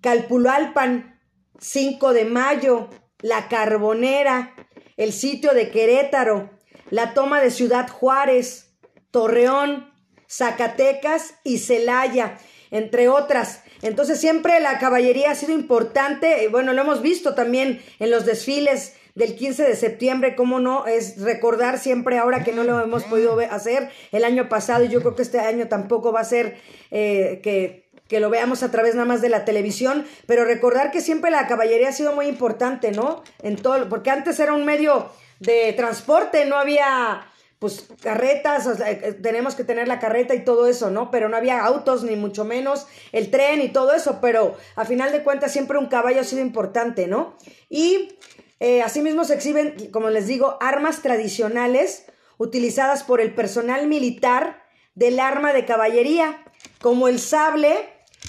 Calpulalpan, 0.00 1.20
5 1.58 2.12
de 2.12 2.24
mayo, 2.24 2.88
la 3.20 3.48
Carbonera, 3.48 4.54
el 4.96 5.12
sitio 5.12 5.54
de 5.54 5.70
Querétaro, 5.70 6.50
la 6.90 7.14
toma 7.14 7.40
de 7.40 7.50
Ciudad 7.50 7.88
Juárez, 7.88 8.76
Torreón, 9.10 9.92
Zacatecas 10.28 11.34
y 11.44 11.58
Celaya, 11.58 12.38
entre 12.70 13.08
otras. 13.08 13.62
Entonces 13.82 14.20
siempre 14.20 14.60
la 14.60 14.78
caballería 14.78 15.30
ha 15.30 15.34
sido 15.34 15.52
importante, 15.52 16.48
bueno, 16.48 16.72
lo 16.72 16.82
hemos 16.82 17.02
visto 17.02 17.34
también 17.34 17.82
en 17.98 18.10
los 18.10 18.26
desfiles 18.26 18.94
del 19.14 19.34
15 19.34 19.62
de 19.64 19.76
septiembre, 19.76 20.36
cómo 20.36 20.60
no, 20.60 20.86
es 20.86 21.20
recordar 21.20 21.78
siempre 21.78 22.18
ahora 22.18 22.44
que 22.44 22.52
no 22.52 22.64
lo 22.64 22.80
hemos 22.80 23.04
podido 23.04 23.38
hacer 23.50 23.90
el 24.12 24.24
año 24.24 24.48
pasado 24.48 24.84
y 24.84 24.88
yo 24.88 25.00
creo 25.00 25.16
que 25.16 25.22
este 25.22 25.40
año 25.40 25.68
tampoco 25.68 26.12
va 26.12 26.20
a 26.20 26.24
ser 26.24 26.58
eh, 26.90 27.40
que, 27.42 27.88
que 28.08 28.20
lo 28.20 28.28
veamos 28.28 28.62
a 28.62 28.70
través 28.70 28.94
nada 28.94 29.06
más 29.06 29.22
de 29.22 29.30
la 29.30 29.46
televisión, 29.46 30.06
pero 30.26 30.44
recordar 30.44 30.90
que 30.90 31.00
siempre 31.00 31.30
la 31.30 31.46
caballería 31.46 31.88
ha 31.88 31.92
sido 31.92 32.14
muy 32.14 32.26
importante, 32.26 32.92
¿no? 32.92 33.22
En 33.42 33.56
todo, 33.56 33.88
porque 33.88 34.10
antes 34.10 34.38
era 34.38 34.52
un 34.52 34.66
medio 34.66 35.10
de 35.40 35.72
transporte, 35.72 36.44
no 36.44 36.56
había 36.56 37.26
pues 37.58 37.86
carretas, 38.02 38.66
eh, 38.80 39.18
tenemos 39.22 39.54
que 39.54 39.64
tener 39.64 39.88
la 39.88 39.98
carreta 39.98 40.34
y 40.34 40.44
todo 40.44 40.66
eso, 40.66 40.90
¿no? 40.90 41.10
Pero 41.10 41.28
no 41.28 41.36
había 41.36 41.64
autos, 41.64 42.04
ni 42.04 42.16
mucho 42.16 42.44
menos 42.44 42.86
el 43.12 43.30
tren 43.30 43.62
y 43.62 43.70
todo 43.70 43.94
eso, 43.94 44.18
pero 44.20 44.56
a 44.74 44.84
final 44.84 45.10
de 45.12 45.22
cuentas 45.22 45.52
siempre 45.52 45.78
un 45.78 45.86
caballo 45.86 46.20
ha 46.20 46.24
sido 46.24 46.42
importante, 46.42 47.06
¿no? 47.06 47.36
Y 47.70 48.18
eh, 48.60 48.82
asimismo 48.82 49.24
se 49.24 49.34
exhiben, 49.34 49.90
como 49.90 50.10
les 50.10 50.26
digo, 50.26 50.58
armas 50.60 51.02
tradicionales 51.02 52.06
utilizadas 52.38 53.02
por 53.02 53.20
el 53.20 53.34
personal 53.34 53.86
militar 53.86 54.62
del 54.94 55.20
arma 55.20 55.52
de 55.52 55.64
caballería, 55.64 56.44
como 56.80 57.08
el 57.08 57.18
sable 57.18 57.74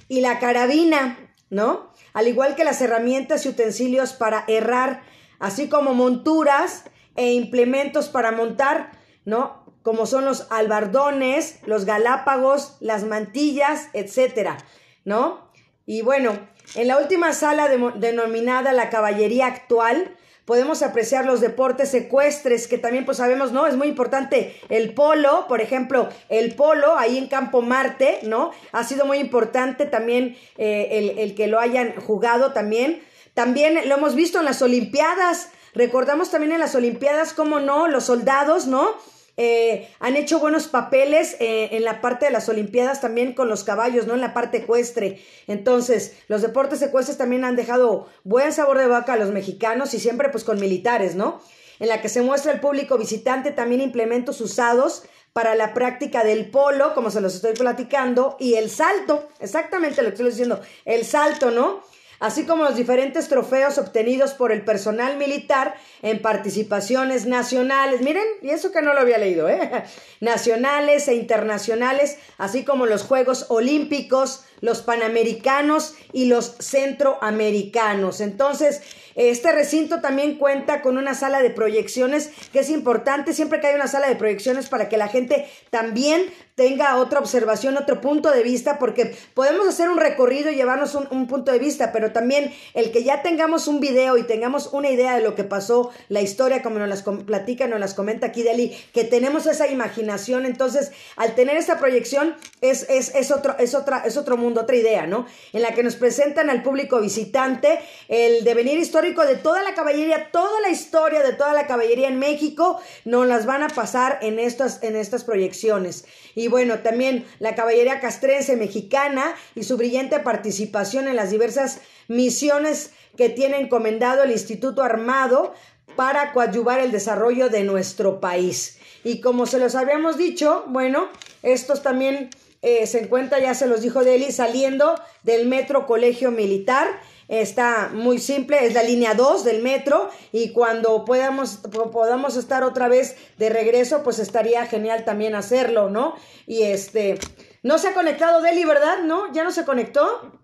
y 0.07 0.21
la 0.21 0.39
carabina, 0.39 1.35
¿no? 1.49 1.93
Al 2.13 2.27
igual 2.27 2.55
que 2.55 2.63
las 2.63 2.81
herramientas 2.81 3.45
y 3.45 3.49
utensilios 3.49 4.13
para 4.13 4.45
errar, 4.47 5.03
así 5.39 5.69
como 5.69 5.93
monturas 5.93 6.85
e 7.15 7.33
implementos 7.33 8.09
para 8.09 8.31
montar, 8.31 8.91
¿no? 9.27 9.61
Como 9.83 10.05
son 10.05 10.23
los 10.23 10.47
albardones, 10.51 11.59
los 11.65 11.83
galápagos, 11.83 12.77
las 12.79 13.03
mantillas, 13.03 13.89
etcétera, 13.91 14.57
¿no? 15.03 15.51
Y 15.85 16.01
bueno, 16.01 16.39
en 16.75 16.87
la 16.87 16.97
última 16.97 17.33
sala 17.33 17.67
denominada 17.67 18.71
la 18.71 18.89
caballería 18.89 19.47
actual, 19.47 20.15
podemos 20.45 20.81
apreciar 20.81 21.25
los 21.25 21.41
deportes 21.41 21.91
secuestres, 21.91 22.69
que 22.69 22.77
también 22.77 23.03
pues 23.03 23.17
sabemos, 23.17 23.51
¿no? 23.51 23.67
Es 23.67 23.75
muy 23.75 23.89
importante 23.89 24.55
el 24.69 24.93
polo, 24.93 25.45
por 25.49 25.59
ejemplo, 25.59 26.07
el 26.29 26.55
polo 26.55 26.97
ahí 26.97 27.17
en 27.17 27.27
Campo 27.27 27.61
Marte, 27.61 28.19
¿no? 28.23 28.51
Ha 28.71 28.85
sido 28.85 29.05
muy 29.05 29.17
importante 29.17 29.85
también 29.85 30.37
eh, 30.57 30.87
el, 30.91 31.19
el 31.19 31.35
que 31.35 31.47
lo 31.47 31.59
hayan 31.59 31.95
jugado 31.99 32.53
también. 32.53 33.03
También 33.33 33.89
lo 33.89 33.95
hemos 33.95 34.15
visto 34.15 34.39
en 34.39 34.45
las 34.45 34.61
Olimpiadas, 34.61 35.49
recordamos 35.73 36.31
también 36.31 36.53
en 36.53 36.59
las 36.59 36.75
Olimpiadas, 36.75 37.33
cómo 37.33 37.59
no, 37.59 37.89
los 37.89 38.05
soldados, 38.05 38.67
¿no? 38.67 38.95
Eh, 39.39 39.87
han 39.99 40.15
hecho 40.15 40.39
buenos 40.39 40.67
papeles 40.67 41.37
eh, 41.39 41.69
en 41.73 41.83
la 41.83 42.01
parte 42.01 42.25
de 42.25 42.31
las 42.31 42.49
Olimpiadas 42.49 43.01
también 43.01 43.33
con 43.33 43.47
los 43.47 43.63
caballos, 43.63 44.07
¿no? 44.07 44.15
En 44.15 44.21
la 44.21 44.33
parte 44.33 44.57
ecuestre. 44.57 45.21
Entonces, 45.45 46.17
los 46.27 46.41
deportes 46.41 46.81
ecuestres 46.81 47.19
también 47.19 47.45
han 47.45 47.55
dejado 47.55 48.07
buen 48.23 48.51
sabor 48.51 48.79
de 48.79 48.87
vaca 48.87 49.13
a 49.13 49.17
los 49.17 49.29
mexicanos 49.29 49.93
y 49.93 49.99
siempre 49.99 50.29
pues 50.29 50.43
con 50.43 50.59
militares, 50.59 51.13
¿no? 51.13 51.39
En 51.79 51.87
la 51.87 52.01
que 52.01 52.09
se 52.09 52.23
muestra 52.23 52.51
el 52.51 52.59
público 52.59 52.97
visitante 52.97 53.51
también 53.51 53.81
implementos 53.81 54.41
usados 54.41 55.03
para 55.33 55.53
la 55.53 55.75
práctica 55.75 56.23
del 56.23 56.49
polo, 56.49 56.95
como 56.95 57.11
se 57.11 57.21
los 57.21 57.35
estoy 57.35 57.53
platicando, 57.53 58.37
y 58.39 58.55
el 58.55 58.71
salto, 58.71 59.29
exactamente 59.39 60.01
lo 60.01 60.07
que 60.07 60.15
estoy 60.15 60.29
diciendo, 60.31 60.59
el 60.83 61.05
salto, 61.05 61.51
¿no? 61.51 61.83
Así 62.19 62.45
como 62.45 62.63
los 62.63 62.75
diferentes 62.75 63.27
trofeos 63.27 63.77
obtenidos 63.77 64.33
por 64.33 64.51
el 64.51 64.63
personal 64.63 65.17
militar 65.17 65.75
en 66.01 66.21
participaciones 66.21 67.25
nacionales. 67.25 68.01
Miren, 68.01 68.25
y 68.41 68.49
eso 68.49 68.71
que 68.71 68.81
no 68.81 68.93
lo 68.93 68.99
había 68.99 69.17
leído, 69.17 69.49
¿eh? 69.49 69.83
Nacionales 70.21 71.07
e 71.07 71.15
internacionales, 71.15 72.17
así 72.37 72.63
como 72.63 72.85
los 72.85 73.03
Juegos 73.03 73.45
Olímpicos, 73.49 74.45
los 74.61 74.81
Panamericanos 74.81 75.95
y 76.13 76.25
los 76.25 76.55
Centroamericanos. 76.59 78.21
Entonces, 78.21 78.81
este 79.17 79.51
recinto 79.51 79.99
también 79.99 80.37
cuenta 80.37 80.83
con 80.83 80.97
una 80.97 81.15
sala 81.15 81.41
de 81.41 81.49
proyecciones 81.49 82.29
que 82.53 82.59
es 82.59 82.69
importante 82.69 83.33
siempre 83.33 83.59
que 83.59 83.67
hay 83.67 83.75
una 83.75 83.87
sala 83.87 84.07
de 84.07 84.15
proyecciones 84.15 84.69
para 84.69 84.89
que 84.89 84.97
la 84.97 85.07
gente 85.07 85.49
también 85.71 86.23
tenga 86.57 86.97
otra 86.97 87.19
observación, 87.19 87.77
otro 87.77 88.01
punto 88.01 88.31
de 88.31 88.41
vista, 88.41 88.79
porque 88.79 89.15
podemos 89.35 89.67
hacer 89.67 89.89
un 89.89 89.97
recorrido 89.97 90.49
y 90.49 90.55
llevarnos 90.55 90.95
un, 90.95 91.27
punto 91.27 91.51
de 91.51 91.59
vista, 91.59 91.91
pero 91.91 92.11
también 92.11 92.51
el 92.73 92.91
que 92.91 93.03
ya 93.03 93.21
tengamos 93.21 93.67
un 93.67 93.79
video 93.79 94.17
y 94.17 94.23
tengamos 94.23 94.69
una 94.73 94.89
idea 94.89 95.15
de 95.15 95.21
lo 95.21 95.35
que 95.35 95.43
pasó, 95.43 95.91
la 96.09 96.21
historia, 96.21 96.63
como 96.63 96.79
nos 96.79 96.89
las 96.89 97.03
platica, 97.03 97.67
nos 97.67 97.79
las 97.79 97.93
comenta 97.93 98.27
aquí 98.27 98.41
Deli, 98.41 98.75
que 98.91 99.03
tenemos 99.03 99.45
esa 99.45 99.67
imaginación, 99.67 100.47
entonces 100.47 100.91
al 101.15 101.35
tener 101.35 101.57
esta 101.57 101.77
proyección 101.77 102.35
es, 102.61 102.87
es, 102.89 103.13
es, 103.13 103.29
otro, 103.29 103.55
es, 103.59 103.75
otra, 103.75 103.99
es 103.99 104.17
otro 104.17 104.35
mundo, 104.35 104.46
otra 104.55 104.75
idea, 104.75 105.07
¿no? 105.07 105.25
En 105.51 105.63
la 105.63 105.73
que 105.73 105.81
nos 105.81 105.95
presentan 105.95 106.49
al 106.51 106.61
público 106.61 107.01
visitante 107.01 107.79
el 108.07 108.43
devenir 108.43 108.77
histórico 108.77 109.25
de 109.25 109.35
toda 109.35 109.63
la 109.63 109.73
caballería, 109.73 110.29
toda 110.31 110.61
la 110.61 110.69
historia 110.69 111.23
de 111.23 111.33
toda 111.33 111.53
la 111.53 111.65
caballería 111.65 112.07
en 112.07 112.19
México, 112.19 112.79
nos 113.03 113.27
las 113.27 113.47
van 113.47 113.63
a 113.63 113.69
pasar 113.69 114.19
en 114.21 114.37
estas, 114.39 114.83
en 114.83 114.95
estas 114.95 115.23
proyecciones. 115.23 116.05
Y 116.35 116.47
bueno, 116.47 116.79
también 116.79 117.25
la 117.39 117.55
caballería 117.55 117.99
castrense 117.99 118.55
mexicana 118.55 119.35
y 119.55 119.63
su 119.63 119.75
brillante 119.75 120.19
participación 120.19 121.07
en 121.07 121.15
las 121.15 121.31
diversas 121.31 121.79
misiones 122.07 122.91
que 123.17 123.29
tiene 123.29 123.59
encomendado 123.59 124.23
el 124.23 124.31
Instituto 124.31 124.83
Armado 124.83 125.53
para 125.95 126.31
coadyuvar 126.31 126.79
el 126.79 126.91
desarrollo 126.91 127.49
de 127.49 127.63
nuestro 127.63 128.19
país. 128.19 128.77
Y 129.03 129.19
como 129.21 129.45
se 129.45 129.59
los 129.59 129.75
habíamos 129.75 130.17
dicho, 130.17 130.63
bueno, 130.67 131.07
estos 131.41 131.81
también 131.81 132.29
eh, 132.61 132.87
se 132.87 133.03
encuentra, 133.03 133.39
ya 133.39 133.53
se 133.53 133.67
los 133.67 133.81
dijo 133.81 134.03
Deli, 134.03 134.31
saliendo 134.31 134.99
del 135.23 135.47
Metro 135.47 135.85
Colegio 135.85 136.31
Militar 136.31 136.87
está 137.27 137.89
muy 137.93 138.19
simple, 138.19 138.65
es 138.65 138.73
la 138.73 138.83
línea 138.83 139.13
2 139.13 139.43
del 139.43 139.61
metro 139.61 140.09
y 140.31 140.53
cuando 140.53 141.03
podamos, 141.05 141.57
podamos 141.91 142.37
estar 142.37 142.63
otra 142.63 142.87
vez 142.87 143.17
de 143.37 143.49
regreso, 143.49 144.03
pues 144.03 144.19
estaría 144.19 144.65
genial 144.65 145.03
también 145.03 145.35
hacerlo, 145.35 145.89
¿no? 145.89 146.15
Y 146.45 146.63
este, 146.63 147.19
no 147.63 147.77
se 147.77 147.89
ha 147.89 147.93
conectado 147.93 148.41
Deli, 148.41 148.63
¿verdad? 148.65 148.99
¿No? 149.03 149.31
¿Ya 149.33 149.43
no 149.43 149.51
se 149.51 149.65
conectó? 149.65 150.39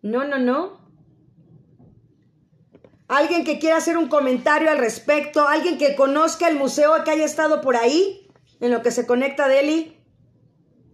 No, 0.00 0.24
no, 0.24 0.38
no. 0.38 0.78
Alguien 3.08 3.44
que 3.44 3.58
quiera 3.58 3.76
hacer 3.76 3.96
un 3.96 4.08
comentario 4.08 4.70
al 4.70 4.78
respecto, 4.78 5.48
alguien 5.48 5.78
que 5.78 5.96
conozca 5.96 6.48
el 6.48 6.56
museo 6.56 7.04
que 7.04 7.10
haya 7.10 7.24
estado 7.24 7.60
por 7.60 7.76
ahí, 7.76 8.30
en 8.60 8.70
lo 8.70 8.82
que 8.82 8.90
se 8.90 9.06
conecta 9.06 9.48
Deli. 9.48 9.97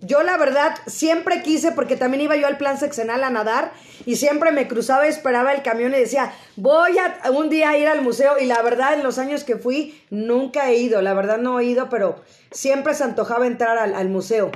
Yo 0.06 0.22
la 0.22 0.36
verdad 0.36 0.76
siempre 0.86 1.42
quise, 1.42 1.72
porque 1.72 1.96
también 1.96 2.22
iba 2.22 2.36
yo 2.36 2.46
al 2.46 2.58
plan 2.58 2.78
sexenal 2.78 3.24
a 3.24 3.30
nadar 3.30 3.72
y 4.04 4.16
siempre 4.16 4.52
me 4.52 4.68
cruzaba 4.68 5.06
y 5.06 5.10
esperaba 5.10 5.52
el 5.54 5.62
camión 5.62 5.94
y 5.94 5.98
decía, 5.98 6.34
voy 6.56 6.98
a 6.98 7.30
un 7.30 7.48
día 7.48 7.78
ir 7.78 7.88
al 7.88 8.02
museo 8.02 8.38
y 8.38 8.44
la 8.44 8.60
verdad 8.60 8.94
en 8.94 9.02
los 9.02 9.18
años 9.18 9.44
que 9.44 9.56
fui 9.56 10.02
nunca 10.10 10.68
he 10.68 10.76
ido, 10.76 11.00
la 11.00 11.14
verdad 11.14 11.38
no 11.38 11.58
he 11.58 11.64
ido, 11.64 11.88
pero 11.88 12.22
siempre 12.50 12.94
se 12.94 13.04
antojaba 13.04 13.46
entrar 13.46 13.78
al, 13.78 14.08
museo. 14.10 14.50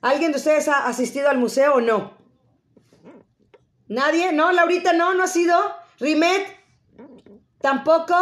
¿Alguien 0.00 0.32
de 0.32 0.38
ustedes 0.38 0.68
ha 0.68 0.86
asistido 0.86 1.28
al 1.28 1.38
museo 1.38 1.74
o 1.74 1.80
no? 1.82 2.14
¿Nadie? 3.88 4.32
¿No? 4.32 4.50
¿Laurita 4.50 4.94
no? 4.94 5.12
¿No 5.12 5.24
ha 5.24 5.28
sido? 5.28 5.56
¿Rimet? 6.00 6.46
¿Tampoco? 7.60 8.16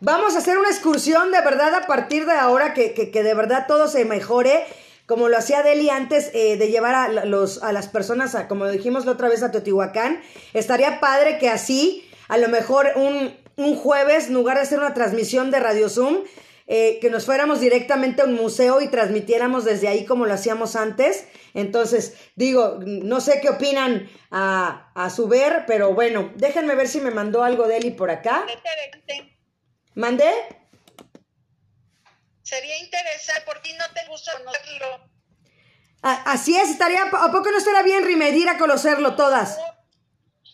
Vamos 0.00 0.34
a 0.34 0.38
hacer 0.38 0.58
una 0.58 0.68
excursión 0.68 1.30
de 1.30 1.40
verdad 1.42 1.74
a 1.76 1.86
partir 1.86 2.26
de 2.26 2.32
ahora 2.32 2.74
que, 2.74 2.92
que 2.92 3.22
de 3.22 3.34
verdad 3.34 3.66
todo 3.68 3.86
se 3.86 4.04
mejore 4.04 4.66
como 5.06 5.28
lo 5.28 5.36
hacía 5.36 5.62
Deli 5.62 5.90
antes 5.90 6.30
eh, 6.34 6.56
de 6.56 6.68
llevar 6.68 6.94
a, 6.94 7.24
los, 7.24 7.62
a 7.62 7.72
las 7.72 7.88
personas, 7.88 8.34
a, 8.34 8.48
como 8.48 8.66
dijimos 8.68 9.04
la 9.04 9.12
otra 9.12 9.28
vez, 9.28 9.42
a 9.42 9.50
Teotihuacán. 9.50 10.20
Estaría 10.54 11.00
padre 11.00 11.38
que 11.38 11.48
así, 11.48 12.08
a 12.28 12.38
lo 12.38 12.48
mejor 12.48 12.92
un, 12.96 13.36
un 13.56 13.76
jueves, 13.76 14.28
en 14.28 14.34
lugar 14.34 14.56
de 14.56 14.62
hacer 14.62 14.78
una 14.78 14.94
transmisión 14.94 15.50
de 15.50 15.60
Radio 15.60 15.88
Zoom, 15.88 16.18
eh, 16.68 16.98
que 17.00 17.10
nos 17.10 17.26
fuéramos 17.26 17.60
directamente 17.60 18.22
a 18.22 18.24
un 18.24 18.34
museo 18.34 18.80
y 18.80 18.88
transmitiéramos 18.88 19.64
desde 19.64 19.88
ahí 19.88 20.06
como 20.06 20.26
lo 20.26 20.32
hacíamos 20.32 20.76
antes. 20.76 21.26
Entonces, 21.54 22.14
digo, 22.36 22.78
no 22.80 23.20
sé 23.20 23.40
qué 23.42 23.50
opinan 23.50 24.08
a, 24.30 24.90
a 24.94 25.10
su 25.10 25.28
ver, 25.28 25.64
pero 25.66 25.92
bueno, 25.92 26.32
déjenme 26.36 26.74
ver 26.74 26.88
si 26.88 27.00
me 27.00 27.10
mandó 27.10 27.42
algo 27.42 27.66
de 27.66 27.78
Eli 27.78 27.90
por 27.90 28.10
acá. 28.10 28.46
¿Mandé? 29.94 30.30
Sería 32.52 32.76
interesante, 32.80 33.40
por 33.46 33.62
ti 33.62 33.72
no 33.78 33.84
te 33.94 34.06
gusta 34.08 34.32
conocerlo. 34.36 35.08
Así 36.02 36.54
es, 36.54 36.68
estaría, 36.68 37.04
¿a 37.04 37.32
poco 37.32 37.50
no 37.50 37.56
estaría 37.56 37.80
bien 37.80 38.04
rimedir 38.04 38.46
a 38.50 38.58
conocerlo 38.58 39.16
todas? 39.16 39.56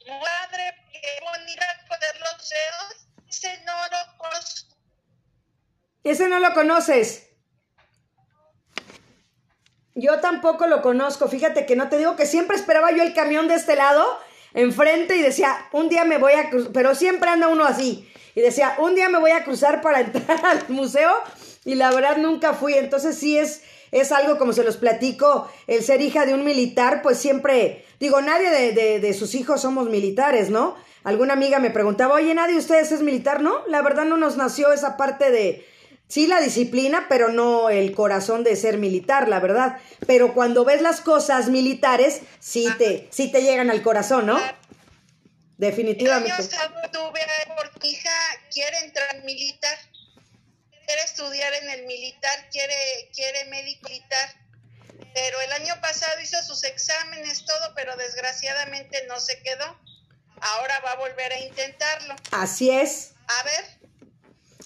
Madre, 0.07 0.77
qué 0.93 1.01
bonita 1.25 1.67
poder 1.89 2.21
los 2.21 2.51
dedos. 2.51 3.09
Ese 3.29 3.65
no 3.65 3.73
lo 3.91 4.17
conozco. 4.17 4.77
Ese 6.05 6.29
no 6.29 6.39
lo 6.39 6.55
conoces. 6.55 7.31
Yo 9.97 10.21
tampoco 10.21 10.69
lo 10.69 10.83
conozco. 10.83 11.27
Fíjate 11.27 11.67
que 11.67 11.75
no 11.75 11.89
te 11.89 11.99
digo 11.99 12.15
que 12.15 12.27
siempre 12.27 12.57
esperaba 12.57 12.93
yo 12.93 13.03
el 13.03 13.13
camión 13.13 13.49
de 13.49 13.55
este 13.55 13.75
lado, 13.75 14.07
enfrente, 14.55 15.17
y 15.17 15.23
decía, 15.23 15.67
un 15.73 15.89
día 15.89 16.05
me 16.05 16.19
voy 16.19 16.35
a 16.35 16.49
cruzar, 16.49 16.71
pero 16.73 16.95
siempre 16.95 17.29
anda 17.29 17.49
uno 17.49 17.65
así. 17.65 18.09
Y 18.37 18.41
decía, 18.41 18.77
un 18.79 18.95
día 18.95 19.09
me 19.09 19.19
voy 19.19 19.33
a 19.33 19.43
cruzar 19.43 19.81
para 19.81 19.99
entrar 19.99 20.45
al 20.47 20.69
museo, 20.69 21.13
y 21.69 21.75
la 21.75 21.91
verdad 21.91 22.17
nunca 22.17 22.55
fui. 22.55 22.73
Entonces 22.73 23.19
sí 23.19 23.37
es, 23.37 23.61
es 23.93 24.11
algo 24.11 24.39
como 24.39 24.55
se 24.55 24.65
los 24.65 24.79
platico, 24.79 25.53
el 25.67 25.85
ser 25.85 26.01
hija 26.01 26.25
de 26.25 26.33
un 26.33 26.43
militar, 26.43 27.03
pues 27.03 27.19
siempre, 27.19 27.85
digo, 28.01 28.23
nadie 28.23 28.49
de, 28.49 28.73
de, 28.73 29.01
de 29.01 29.13
sus 29.13 29.35
hijos 29.35 29.61
somos 29.61 29.91
militares, 29.91 30.49
¿no? 30.49 30.77
Alguna 31.05 31.35
amiga 31.35 31.59
me 31.59 31.69
preguntaba, 31.71 32.15
oye, 32.15 32.35
nadie 32.35 32.55
de 32.55 32.61
ustedes 32.61 32.91
es 32.91 33.03
militar, 33.03 33.43
¿no? 33.43 33.67
La 33.67 33.83
verdad 33.83 34.07
no 34.07 34.17
nos 34.17 34.39
nació 34.39 34.73
esa 34.73 34.97
parte 34.97 35.31
de, 35.31 35.67
Sí, 36.09 36.27
la 36.27 36.41
disciplina, 36.41 37.05
pero 37.11 37.29
no 37.29 37.69
el 37.69 37.95
corazón 37.95 38.43
de 38.43 38.57
ser 38.57 38.79
militar, 38.79 39.29
la 39.29 39.41
verdad. 39.41 39.77
Pero 40.07 40.33
cuando 40.33 40.65
ves 40.65 40.81
las 40.81 41.03
cosas 41.03 41.51
militares, 41.51 42.23
sí 42.39 42.67
te, 42.79 43.09
sí 43.11 43.31
te 43.31 43.43
llegan 43.43 43.69
al 43.69 43.83
corazón, 43.83 44.25
¿no? 44.25 44.39
El 44.39 44.43
año 44.43 44.57
Definitivamente. 45.59 46.33
tuve 46.93 47.21
hija 47.83 48.11
quiere 48.53 48.79
entrar 48.85 49.17
en 49.17 49.25
militar, 49.25 49.77
estudiar 51.19 51.53
en 51.63 51.71
el 51.71 51.87
militar, 51.87 52.49
quiere, 52.53 52.75
quiere 53.13 53.45
médico 53.47 53.89
militar. 53.89 54.29
Pero 55.15 55.41
el 55.41 55.53
año 55.53 55.75
pasado 55.81 56.21
hizo 56.23 56.41
sus 56.43 56.63
exámenes, 56.65 57.45
todo, 57.45 57.75
pero 57.75 57.97
desgraciadamente 57.97 59.05
no 59.09 59.19
se 59.19 59.41
quedó. 59.43 59.77
Ahora 60.41 60.81
va 60.85 60.93
a 60.93 60.97
volver 60.97 61.33
a 61.33 61.41
intentarlo. 61.41 62.15
Así 62.31 62.71
es, 62.71 63.13
A 63.27 63.43
ver, 63.45 63.65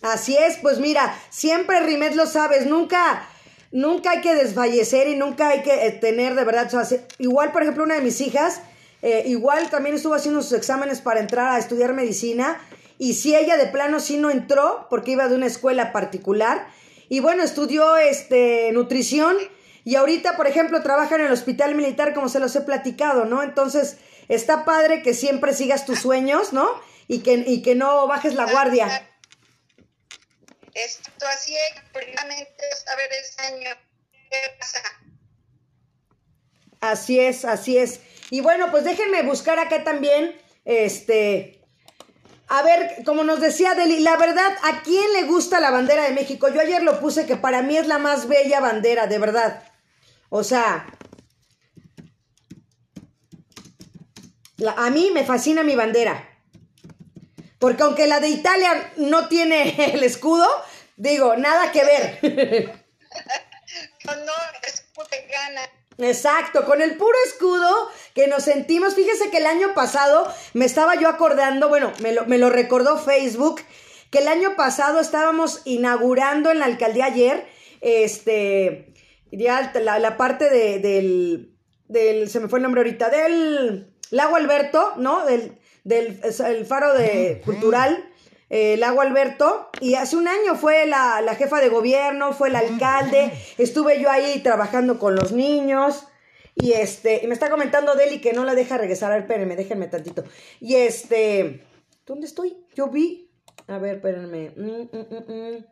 así 0.02 0.36
es. 0.36 0.58
Pues 0.58 0.78
mira, 0.78 1.18
siempre 1.30 1.80
Rimet 1.80 2.14
lo 2.14 2.26
sabes, 2.26 2.66
nunca, 2.66 3.26
nunca 3.70 4.10
hay 4.10 4.20
que 4.20 4.34
desfallecer 4.34 5.08
y 5.08 5.16
nunca 5.16 5.48
hay 5.48 5.62
que 5.62 5.86
eh, 5.86 5.92
tener 5.92 6.34
de 6.34 6.44
verdad. 6.44 6.72
o 6.74 6.84
sea, 6.84 6.98
igual, 7.18 7.52
por 7.52 7.62
ejemplo, 7.62 7.84
una 7.84 7.94
de 7.94 8.02
mis 8.02 8.20
hijas, 8.20 8.60
eh, 9.00 9.22
igual 9.26 9.70
también 9.70 9.96
estuvo 9.96 10.14
haciendo 10.14 10.42
sus 10.42 10.52
exámenes 10.52 11.00
para 11.00 11.20
entrar 11.20 11.54
a 11.54 11.58
estudiar 11.58 11.94
medicina. 11.94 12.60
Y 13.02 13.14
si 13.14 13.34
ella 13.34 13.56
de 13.56 13.66
plano 13.66 13.98
sí 13.98 14.16
no 14.16 14.30
entró, 14.30 14.86
porque 14.88 15.10
iba 15.10 15.26
de 15.26 15.34
una 15.34 15.48
escuela 15.48 15.90
particular. 15.90 16.68
Y 17.08 17.18
bueno, 17.18 17.42
estudió 17.42 17.96
este 17.96 18.70
nutrición. 18.70 19.36
Y 19.82 19.96
ahorita, 19.96 20.36
por 20.36 20.46
ejemplo, 20.46 20.84
trabaja 20.84 21.16
en 21.16 21.22
el 21.22 21.32
hospital 21.32 21.74
militar, 21.74 22.14
como 22.14 22.28
se 22.28 22.38
los 22.38 22.54
he 22.54 22.60
platicado, 22.60 23.24
¿no? 23.24 23.42
Entonces, 23.42 23.96
está 24.28 24.64
padre 24.64 25.02
que 25.02 25.14
siempre 25.14 25.52
sigas 25.52 25.84
tus 25.84 25.98
sueños, 25.98 26.52
¿no? 26.52 26.70
Y 27.08 27.24
que, 27.24 27.42
y 27.44 27.62
que 27.62 27.74
no 27.74 28.06
bajes 28.06 28.34
la 28.34 28.48
guardia. 28.48 29.10
esto 30.72 31.26
así 31.26 31.56
es, 31.56 31.82
primeramente 31.92 32.64
a 32.86 32.94
ver 32.94 33.10
este 33.20 33.42
año 33.42 33.70
qué 34.30 34.38
pasa. 34.60 34.78
Así 36.80 37.18
es, 37.18 37.44
así 37.44 37.78
es. 37.78 37.98
Y 38.30 38.42
bueno, 38.42 38.70
pues 38.70 38.84
déjenme 38.84 39.24
buscar 39.24 39.58
acá 39.58 39.82
también, 39.82 40.40
este, 40.64 41.61
a 42.54 42.62
ver, 42.62 43.02
como 43.06 43.24
nos 43.24 43.40
decía 43.40 43.74
Deli, 43.74 44.00
la 44.00 44.18
verdad, 44.18 44.52
¿a 44.62 44.82
quién 44.82 45.10
le 45.14 45.22
gusta 45.22 45.58
la 45.58 45.70
bandera 45.70 46.02
de 46.02 46.12
México? 46.12 46.50
Yo 46.50 46.60
ayer 46.60 46.82
lo 46.82 47.00
puse 47.00 47.24
que 47.24 47.36
para 47.36 47.62
mí 47.62 47.78
es 47.78 47.86
la 47.86 47.96
más 47.96 48.28
bella 48.28 48.60
bandera, 48.60 49.06
de 49.06 49.18
verdad. 49.18 49.62
O 50.28 50.44
sea, 50.44 50.86
a 54.76 54.90
mí 54.90 55.10
me 55.14 55.24
fascina 55.24 55.62
mi 55.62 55.76
bandera. 55.76 56.28
Porque 57.58 57.84
aunque 57.84 58.06
la 58.06 58.20
de 58.20 58.28
Italia 58.28 58.92
no 58.98 59.28
tiene 59.28 59.94
el 59.94 60.02
escudo, 60.02 60.46
digo, 60.98 61.36
nada 61.36 61.72
que 61.72 61.84
ver. 61.84 62.82
No, 64.04 64.14
no, 64.16 64.32
es. 64.66 64.84
Exacto, 66.04 66.64
con 66.64 66.82
el 66.82 66.96
puro 66.96 67.16
escudo 67.26 67.90
que 68.14 68.26
nos 68.26 68.44
sentimos. 68.44 68.94
Fíjese 68.94 69.30
que 69.30 69.38
el 69.38 69.46
año 69.46 69.74
pasado 69.74 70.26
me 70.54 70.64
estaba 70.64 70.94
yo 70.96 71.08
acordando, 71.08 71.68
bueno, 71.68 71.92
me 72.00 72.12
lo, 72.12 72.26
me 72.26 72.38
lo 72.38 72.50
recordó 72.50 72.98
Facebook, 72.98 73.60
que 74.10 74.18
el 74.18 74.28
año 74.28 74.56
pasado 74.56 75.00
estábamos 75.00 75.62
inaugurando 75.64 76.50
en 76.50 76.58
la 76.58 76.66
alcaldía 76.66 77.06
ayer, 77.06 77.46
este, 77.80 78.92
ya 79.30 79.72
la, 79.74 79.98
la 79.98 80.16
parte 80.16 80.50
de, 80.50 80.78
del, 80.78 81.56
del, 81.88 82.28
se 82.28 82.40
me 82.40 82.48
fue 82.48 82.58
el 82.58 82.64
nombre 82.64 82.80
ahorita, 82.80 83.08
del 83.08 83.92
lago 84.10 84.36
Alberto, 84.36 84.92
¿no? 84.96 85.24
Del, 85.24 85.58
del 85.84 86.20
el 86.46 86.66
faro 86.66 86.94
de 86.94 87.40
cultural 87.44 88.11
eh, 88.54 88.76
Lago 88.76 89.00
Alberto, 89.00 89.70
y 89.80 89.94
hace 89.94 90.14
un 90.14 90.28
año 90.28 90.56
fue 90.56 90.84
la, 90.84 91.22
la 91.22 91.34
jefa 91.36 91.58
de 91.58 91.70
gobierno, 91.70 92.34
fue 92.34 92.50
el 92.50 92.56
alcalde, 92.56 93.32
estuve 93.56 93.98
yo 93.98 94.10
ahí 94.10 94.40
trabajando 94.40 94.98
con 94.98 95.14
los 95.14 95.32
niños, 95.32 96.06
y 96.54 96.72
este, 96.72 97.24
y 97.24 97.28
me 97.28 97.32
está 97.32 97.48
comentando 97.48 97.94
Deli 97.94 98.20
que 98.20 98.34
no 98.34 98.44
la 98.44 98.54
deja 98.54 98.76
regresar, 98.76 99.10
a 99.10 99.14
ver, 99.14 99.22
espérenme, 99.22 99.56
déjenme 99.56 99.86
tantito, 99.86 100.22
y 100.60 100.74
este, 100.74 101.64
¿dónde 102.04 102.26
estoy? 102.26 102.58
Yo 102.74 102.88
vi, 102.88 103.30
a 103.68 103.78
ver, 103.78 103.96
espérenme, 103.96 104.52
Mm, 104.54 104.82
mm, 104.82 105.06
mm, 105.08 105.32
mm. 105.32 105.66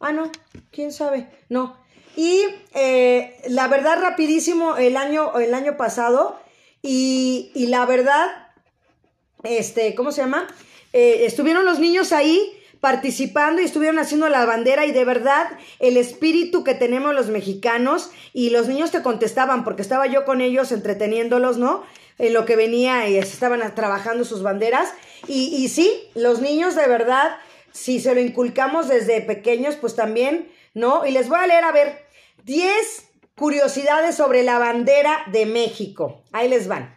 ah, 0.00 0.10
no, 0.10 0.32
quién 0.72 0.90
sabe, 0.90 1.28
no, 1.48 1.76
y 2.16 2.42
eh, 2.74 3.40
la 3.46 3.68
verdad, 3.68 3.96
rapidísimo, 4.02 4.76
el 4.76 4.96
año, 4.96 5.38
el 5.38 5.54
año 5.54 5.76
pasado, 5.76 6.36
y, 6.82 7.52
y 7.54 7.68
la 7.68 7.86
verdad, 7.86 8.26
este, 9.44 9.94
¿cómo 9.94 10.10
se 10.10 10.22
llama? 10.22 10.48
Eh, 10.92 11.26
estuvieron 11.26 11.64
los 11.64 11.78
niños 11.78 12.12
ahí 12.12 12.54
participando 12.80 13.60
y 13.60 13.64
estuvieron 13.64 13.98
haciendo 13.98 14.28
la 14.28 14.46
bandera 14.46 14.86
y 14.86 14.92
de 14.92 15.04
verdad 15.04 15.48
el 15.80 15.96
espíritu 15.96 16.62
que 16.62 16.74
tenemos 16.74 17.14
los 17.14 17.28
mexicanos 17.28 18.10
y 18.32 18.50
los 18.50 18.68
niños 18.68 18.90
te 18.90 19.02
contestaban 19.02 19.64
porque 19.64 19.82
estaba 19.82 20.06
yo 20.06 20.24
con 20.24 20.40
ellos 20.40 20.70
entreteniéndolos, 20.70 21.58
¿no? 21.58 21.82
En 22.18 22.32
lo 22.32 22.44
que 22.44 22.56
venía 22.56 23.08
y 23.08 23.16
estaban 23.16 23.74
trabajando 23.74 24.24
sus 24.24 24.42
banderas 24.42 24.92
y, 25.26 25.54
y 25.56 25.68
sí, 25.68 25.90
los 26.14 26.40
niños 26.40 26.76
de 26.76 26.86
verdad, 26.86 27.36
si 27.72 28.00
se 28.00 28.14
lo 28.14 28.20
inculcamos 28.20 28.88
desde 28.88 29.20
pequeños, 29.22 29.76
pues 29.76 29.96
también, 29.96 30.48
¿no? 30.74 31.04
Y 31.04 31.10
les 31.10 31.28
voy 31.28 31.38
a 31.38 31.46
leer, 31.46 31.64
a 31.64 31.72
ver, 31.72 32.06
10 32.44 33.08
curiosidades 33.34 34.16
sobre 34.16 34.42
la 34.42 34.58
bandera 34.58 35.24
de 35.32 35.46
México. 35.46 36.22
Ahí 36.32 36.48
les 36.48 36.68
van. 36.68 36.96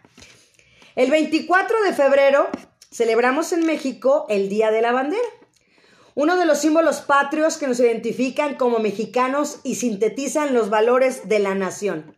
El 0.94 1.10
24 1.10 1.82
de 1.82 1.92
febrero 1.92 2.50
celebramos 2.92 3.52
en 3.52 3.64
México 3.64 4.26
el 4.28 4.48
Día 4.48 4.70
de 4.70 4.82
la 4.82 4.92
Bandera, 4.92 5.22
uno 6.14 6.36
de 6.36 6.44
los 6.44 6.58
símbolos 6.58 7.00
patrios 7.00 7.56
que 7.56 7.66
nos 7.66 7.80
identifican 7.80 8.56
como 8.56 8.78
mexicanos 8.78 9.60
y 9.64 9.76
sintetizan 9.76 10.52
los 10.52 10.68
valores 10.68 11.28
de 11.28 11.38
la 11.38 11.54
nación. 11.54 12.16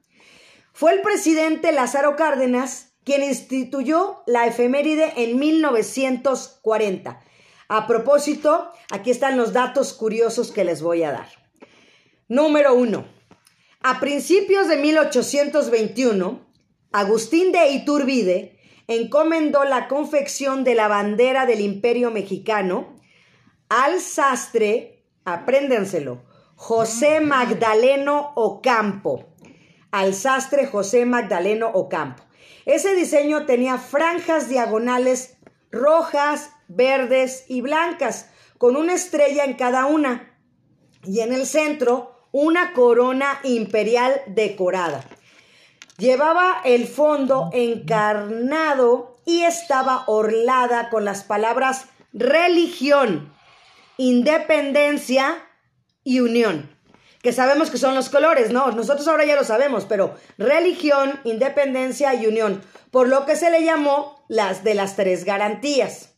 Fue 0.73 0.93
el 0.93 1.03
presidente 1.03 1.71
Lázaro 1.73 2.17
Cárdenas 2.17 2.91
quien 3.05 3.23
instituyó 3.23 4.23
la 4.27 4.47
efeméride 4.47 5.13
en 5.17 5.39
1940. 5.39 7.21
A 7.69 7.87
propósito, 7.87 8.73
aquí 8.91 9.11
están 9.11 9.37
los 9.37 9.53
datos 9.53 9.93
curiosos 9.93 10.51
que 10.51 10.65
les 10.65 10.83
voy 10.83 11.03
a 11.03 11.13
dar. 11.13 11.29
Número 12.29 12.75
1. 12.75 13.07
A 13.83 14.01
principios 14.01 14.67
de 14.69 14.77
1821, 14.79 16.47
Agustín 16.93 17.53
de 17.53 17.69
Iturbide 17.71 18.54
encomendó 18.89 19.65
la 19.65 19.89
confección 19.89 20.65
de 20.65 20.75
la 20.75 20.89
bandera 20.89 21.47
del 21.47 21.61
Imperio 21.61 22.11
Mexicano 22.11 22.95
al 23.69 24.01
sastre, 24.01 25.05
apréndenselo, 25.25 26.23
José 26.55 27.21
Magdaleno 27.21 28.33
Ocampo. 28.37 29.27
Al 29.91 30.15
sastre 30.15 30.67
José 30.67 31.07
Magdaleno 31.07 31.69
Ocampo. 31.69 32.25
Ese 32.67 32.95
diseño 32.95 33.47
tenía 33.47 33.79
franjas 33.79 34.49
diagonales 34.49 35.37
rojas, 35.71 36.51
verdes 36.69 37.45
y 37.49 37.61
blancas, 37.61 38.31
con 38.59 38.77
una 38.77 38.95
estrella 38.95 39.45
en 39.45 39.55
cada 39.55 39.87
una. 39.87 40.37
Y 41.05 41.21
en 41.21 41.33
el 41.33 41.47
centro, 41.47 42.29
una 42.33 42.73
corona 42.73 43.41
imperial 43.45 44.23
decorada. 44.27 45.05
Llevaba 45.99 46.61
el 46.65 46.89
fondo 46.89 47.51
encarnado 47.53 49.17
y 49.25 49.43
estaba 49.43 50.05
orlada 50.09 50.91
con 50.91 51.05
las 51.05 51.23
palabras 51.23 51.87
religión, 52.13 53.33
independencia 53.97 55.37
y 56.03 56.21
unión. 56.21 56.71
Que 57.23 57.33
sabemos 57.33 57.71
que 57.71 57.79
son 57.79 57.95
los 57.95 58.09
colores, 58.09 58.51
¿no? 58.51 58.71
Nosotros 58.73 59.07
ahora 59.09 59.25
ya 59.25 59.37
lo 59.37 59.45
sabemos, 59.45 59.87
pero 59.87 60.15
religión, 60.37 61.21
independencia 61.25 62.15
y 62.15 62.27
unión. 62.27 62.61
Por 62.91 63.09
lo 63.09 63.25
que 63.25 63.37
se 63.37 63.51
le 63.51 63.65
llamó 63.65 64.25
las 64.29 64.65
de 64.65 64.75
las 64.75 64.97
tres 64.97 65.25
garantías. 65.25 66.11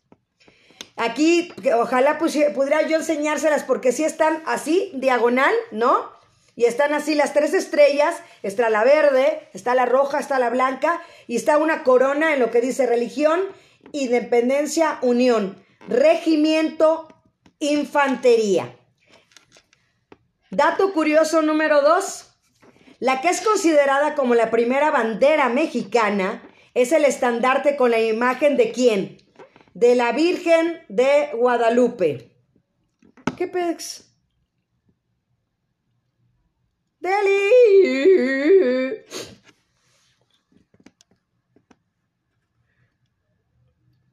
Aquí, 0.97 1.53
ojalá 1.79 2.19
pudiera 2.19 2.83
yo 2.89 2.97
enseñárselas 2.97 3.63
porque 3.63 3.93
sí 3.93 4.05
están 4.05 4.43
así, 4.47 4.91
diagonal, 4.95 5.53
¿no? 5.71 6.16
Y 6.57 6.65
están 6.65 6.95
así 6.95 7.15
las 7.15 7.35
tres 7.35 7.53
estrellas, 7.53 8.17
está 8.43 8.71
la 8.71 8.83
verde, 8.83 9.49
está 9.53 9.75
la 9.75 9.85
roja, 9.85 10.19
está 10.19 10.39
la 10.39 10.49
blanca, 10.49 11.03
y 11.27 11.37
está 11.37 11.59
una 11.59 11.85
corona 11.85 12.33
en 12.33 12.41
lo 12.41 12.51
que 12.51 12.63
dice 12.63 12.87
religión, 12.87 13.41
independencia, 13.93 14.99
unión, 15.03 15.63
regimiento, 15.87 17.09
infantería. 17.59 18.75
Dato 20.51 20.95
curioso 20.95 21.43
número 21.43 21.83
dos. 21.83 22.33
La 23.01 23.21
que 23.21 23.29
es 23.29 23.43
considerada 23.43 24.15
como 24.15 24.35
la 24.35 24.51
primera 24.51 24.91
bandera 24.91 25.51
mexicana 25.51 26.43
es 26.73 26.93
el 26.93 27.05
estandarte 27.05 27.77
con 27.77 27.91
la 27.91 28.01
imagen 28.01 28.57
de 28.57 28.73
quién? 28.73 29.19
De 29.75 29.95
la 29.95 30.13
Virgen 30.13 30.81
de 30.89 31.29
Guadalupe. 31.35 32.31
¿Qué 33.37 33.47
pex? 33.47 34.06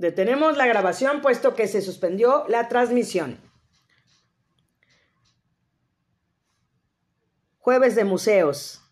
Detenemos 0.03 0.58
la 0.58 0.67
grabación 0.67 1.21
puesto 1.21 1.56
que 1.56 1.67
se 1.67 1.82
suspendió 1.82 2.45
la 2.49 2.67
transmisión. 2.67 3.39
Jueves 7.60 7.95
de 7.95 8.03
museos. 8.03 8.82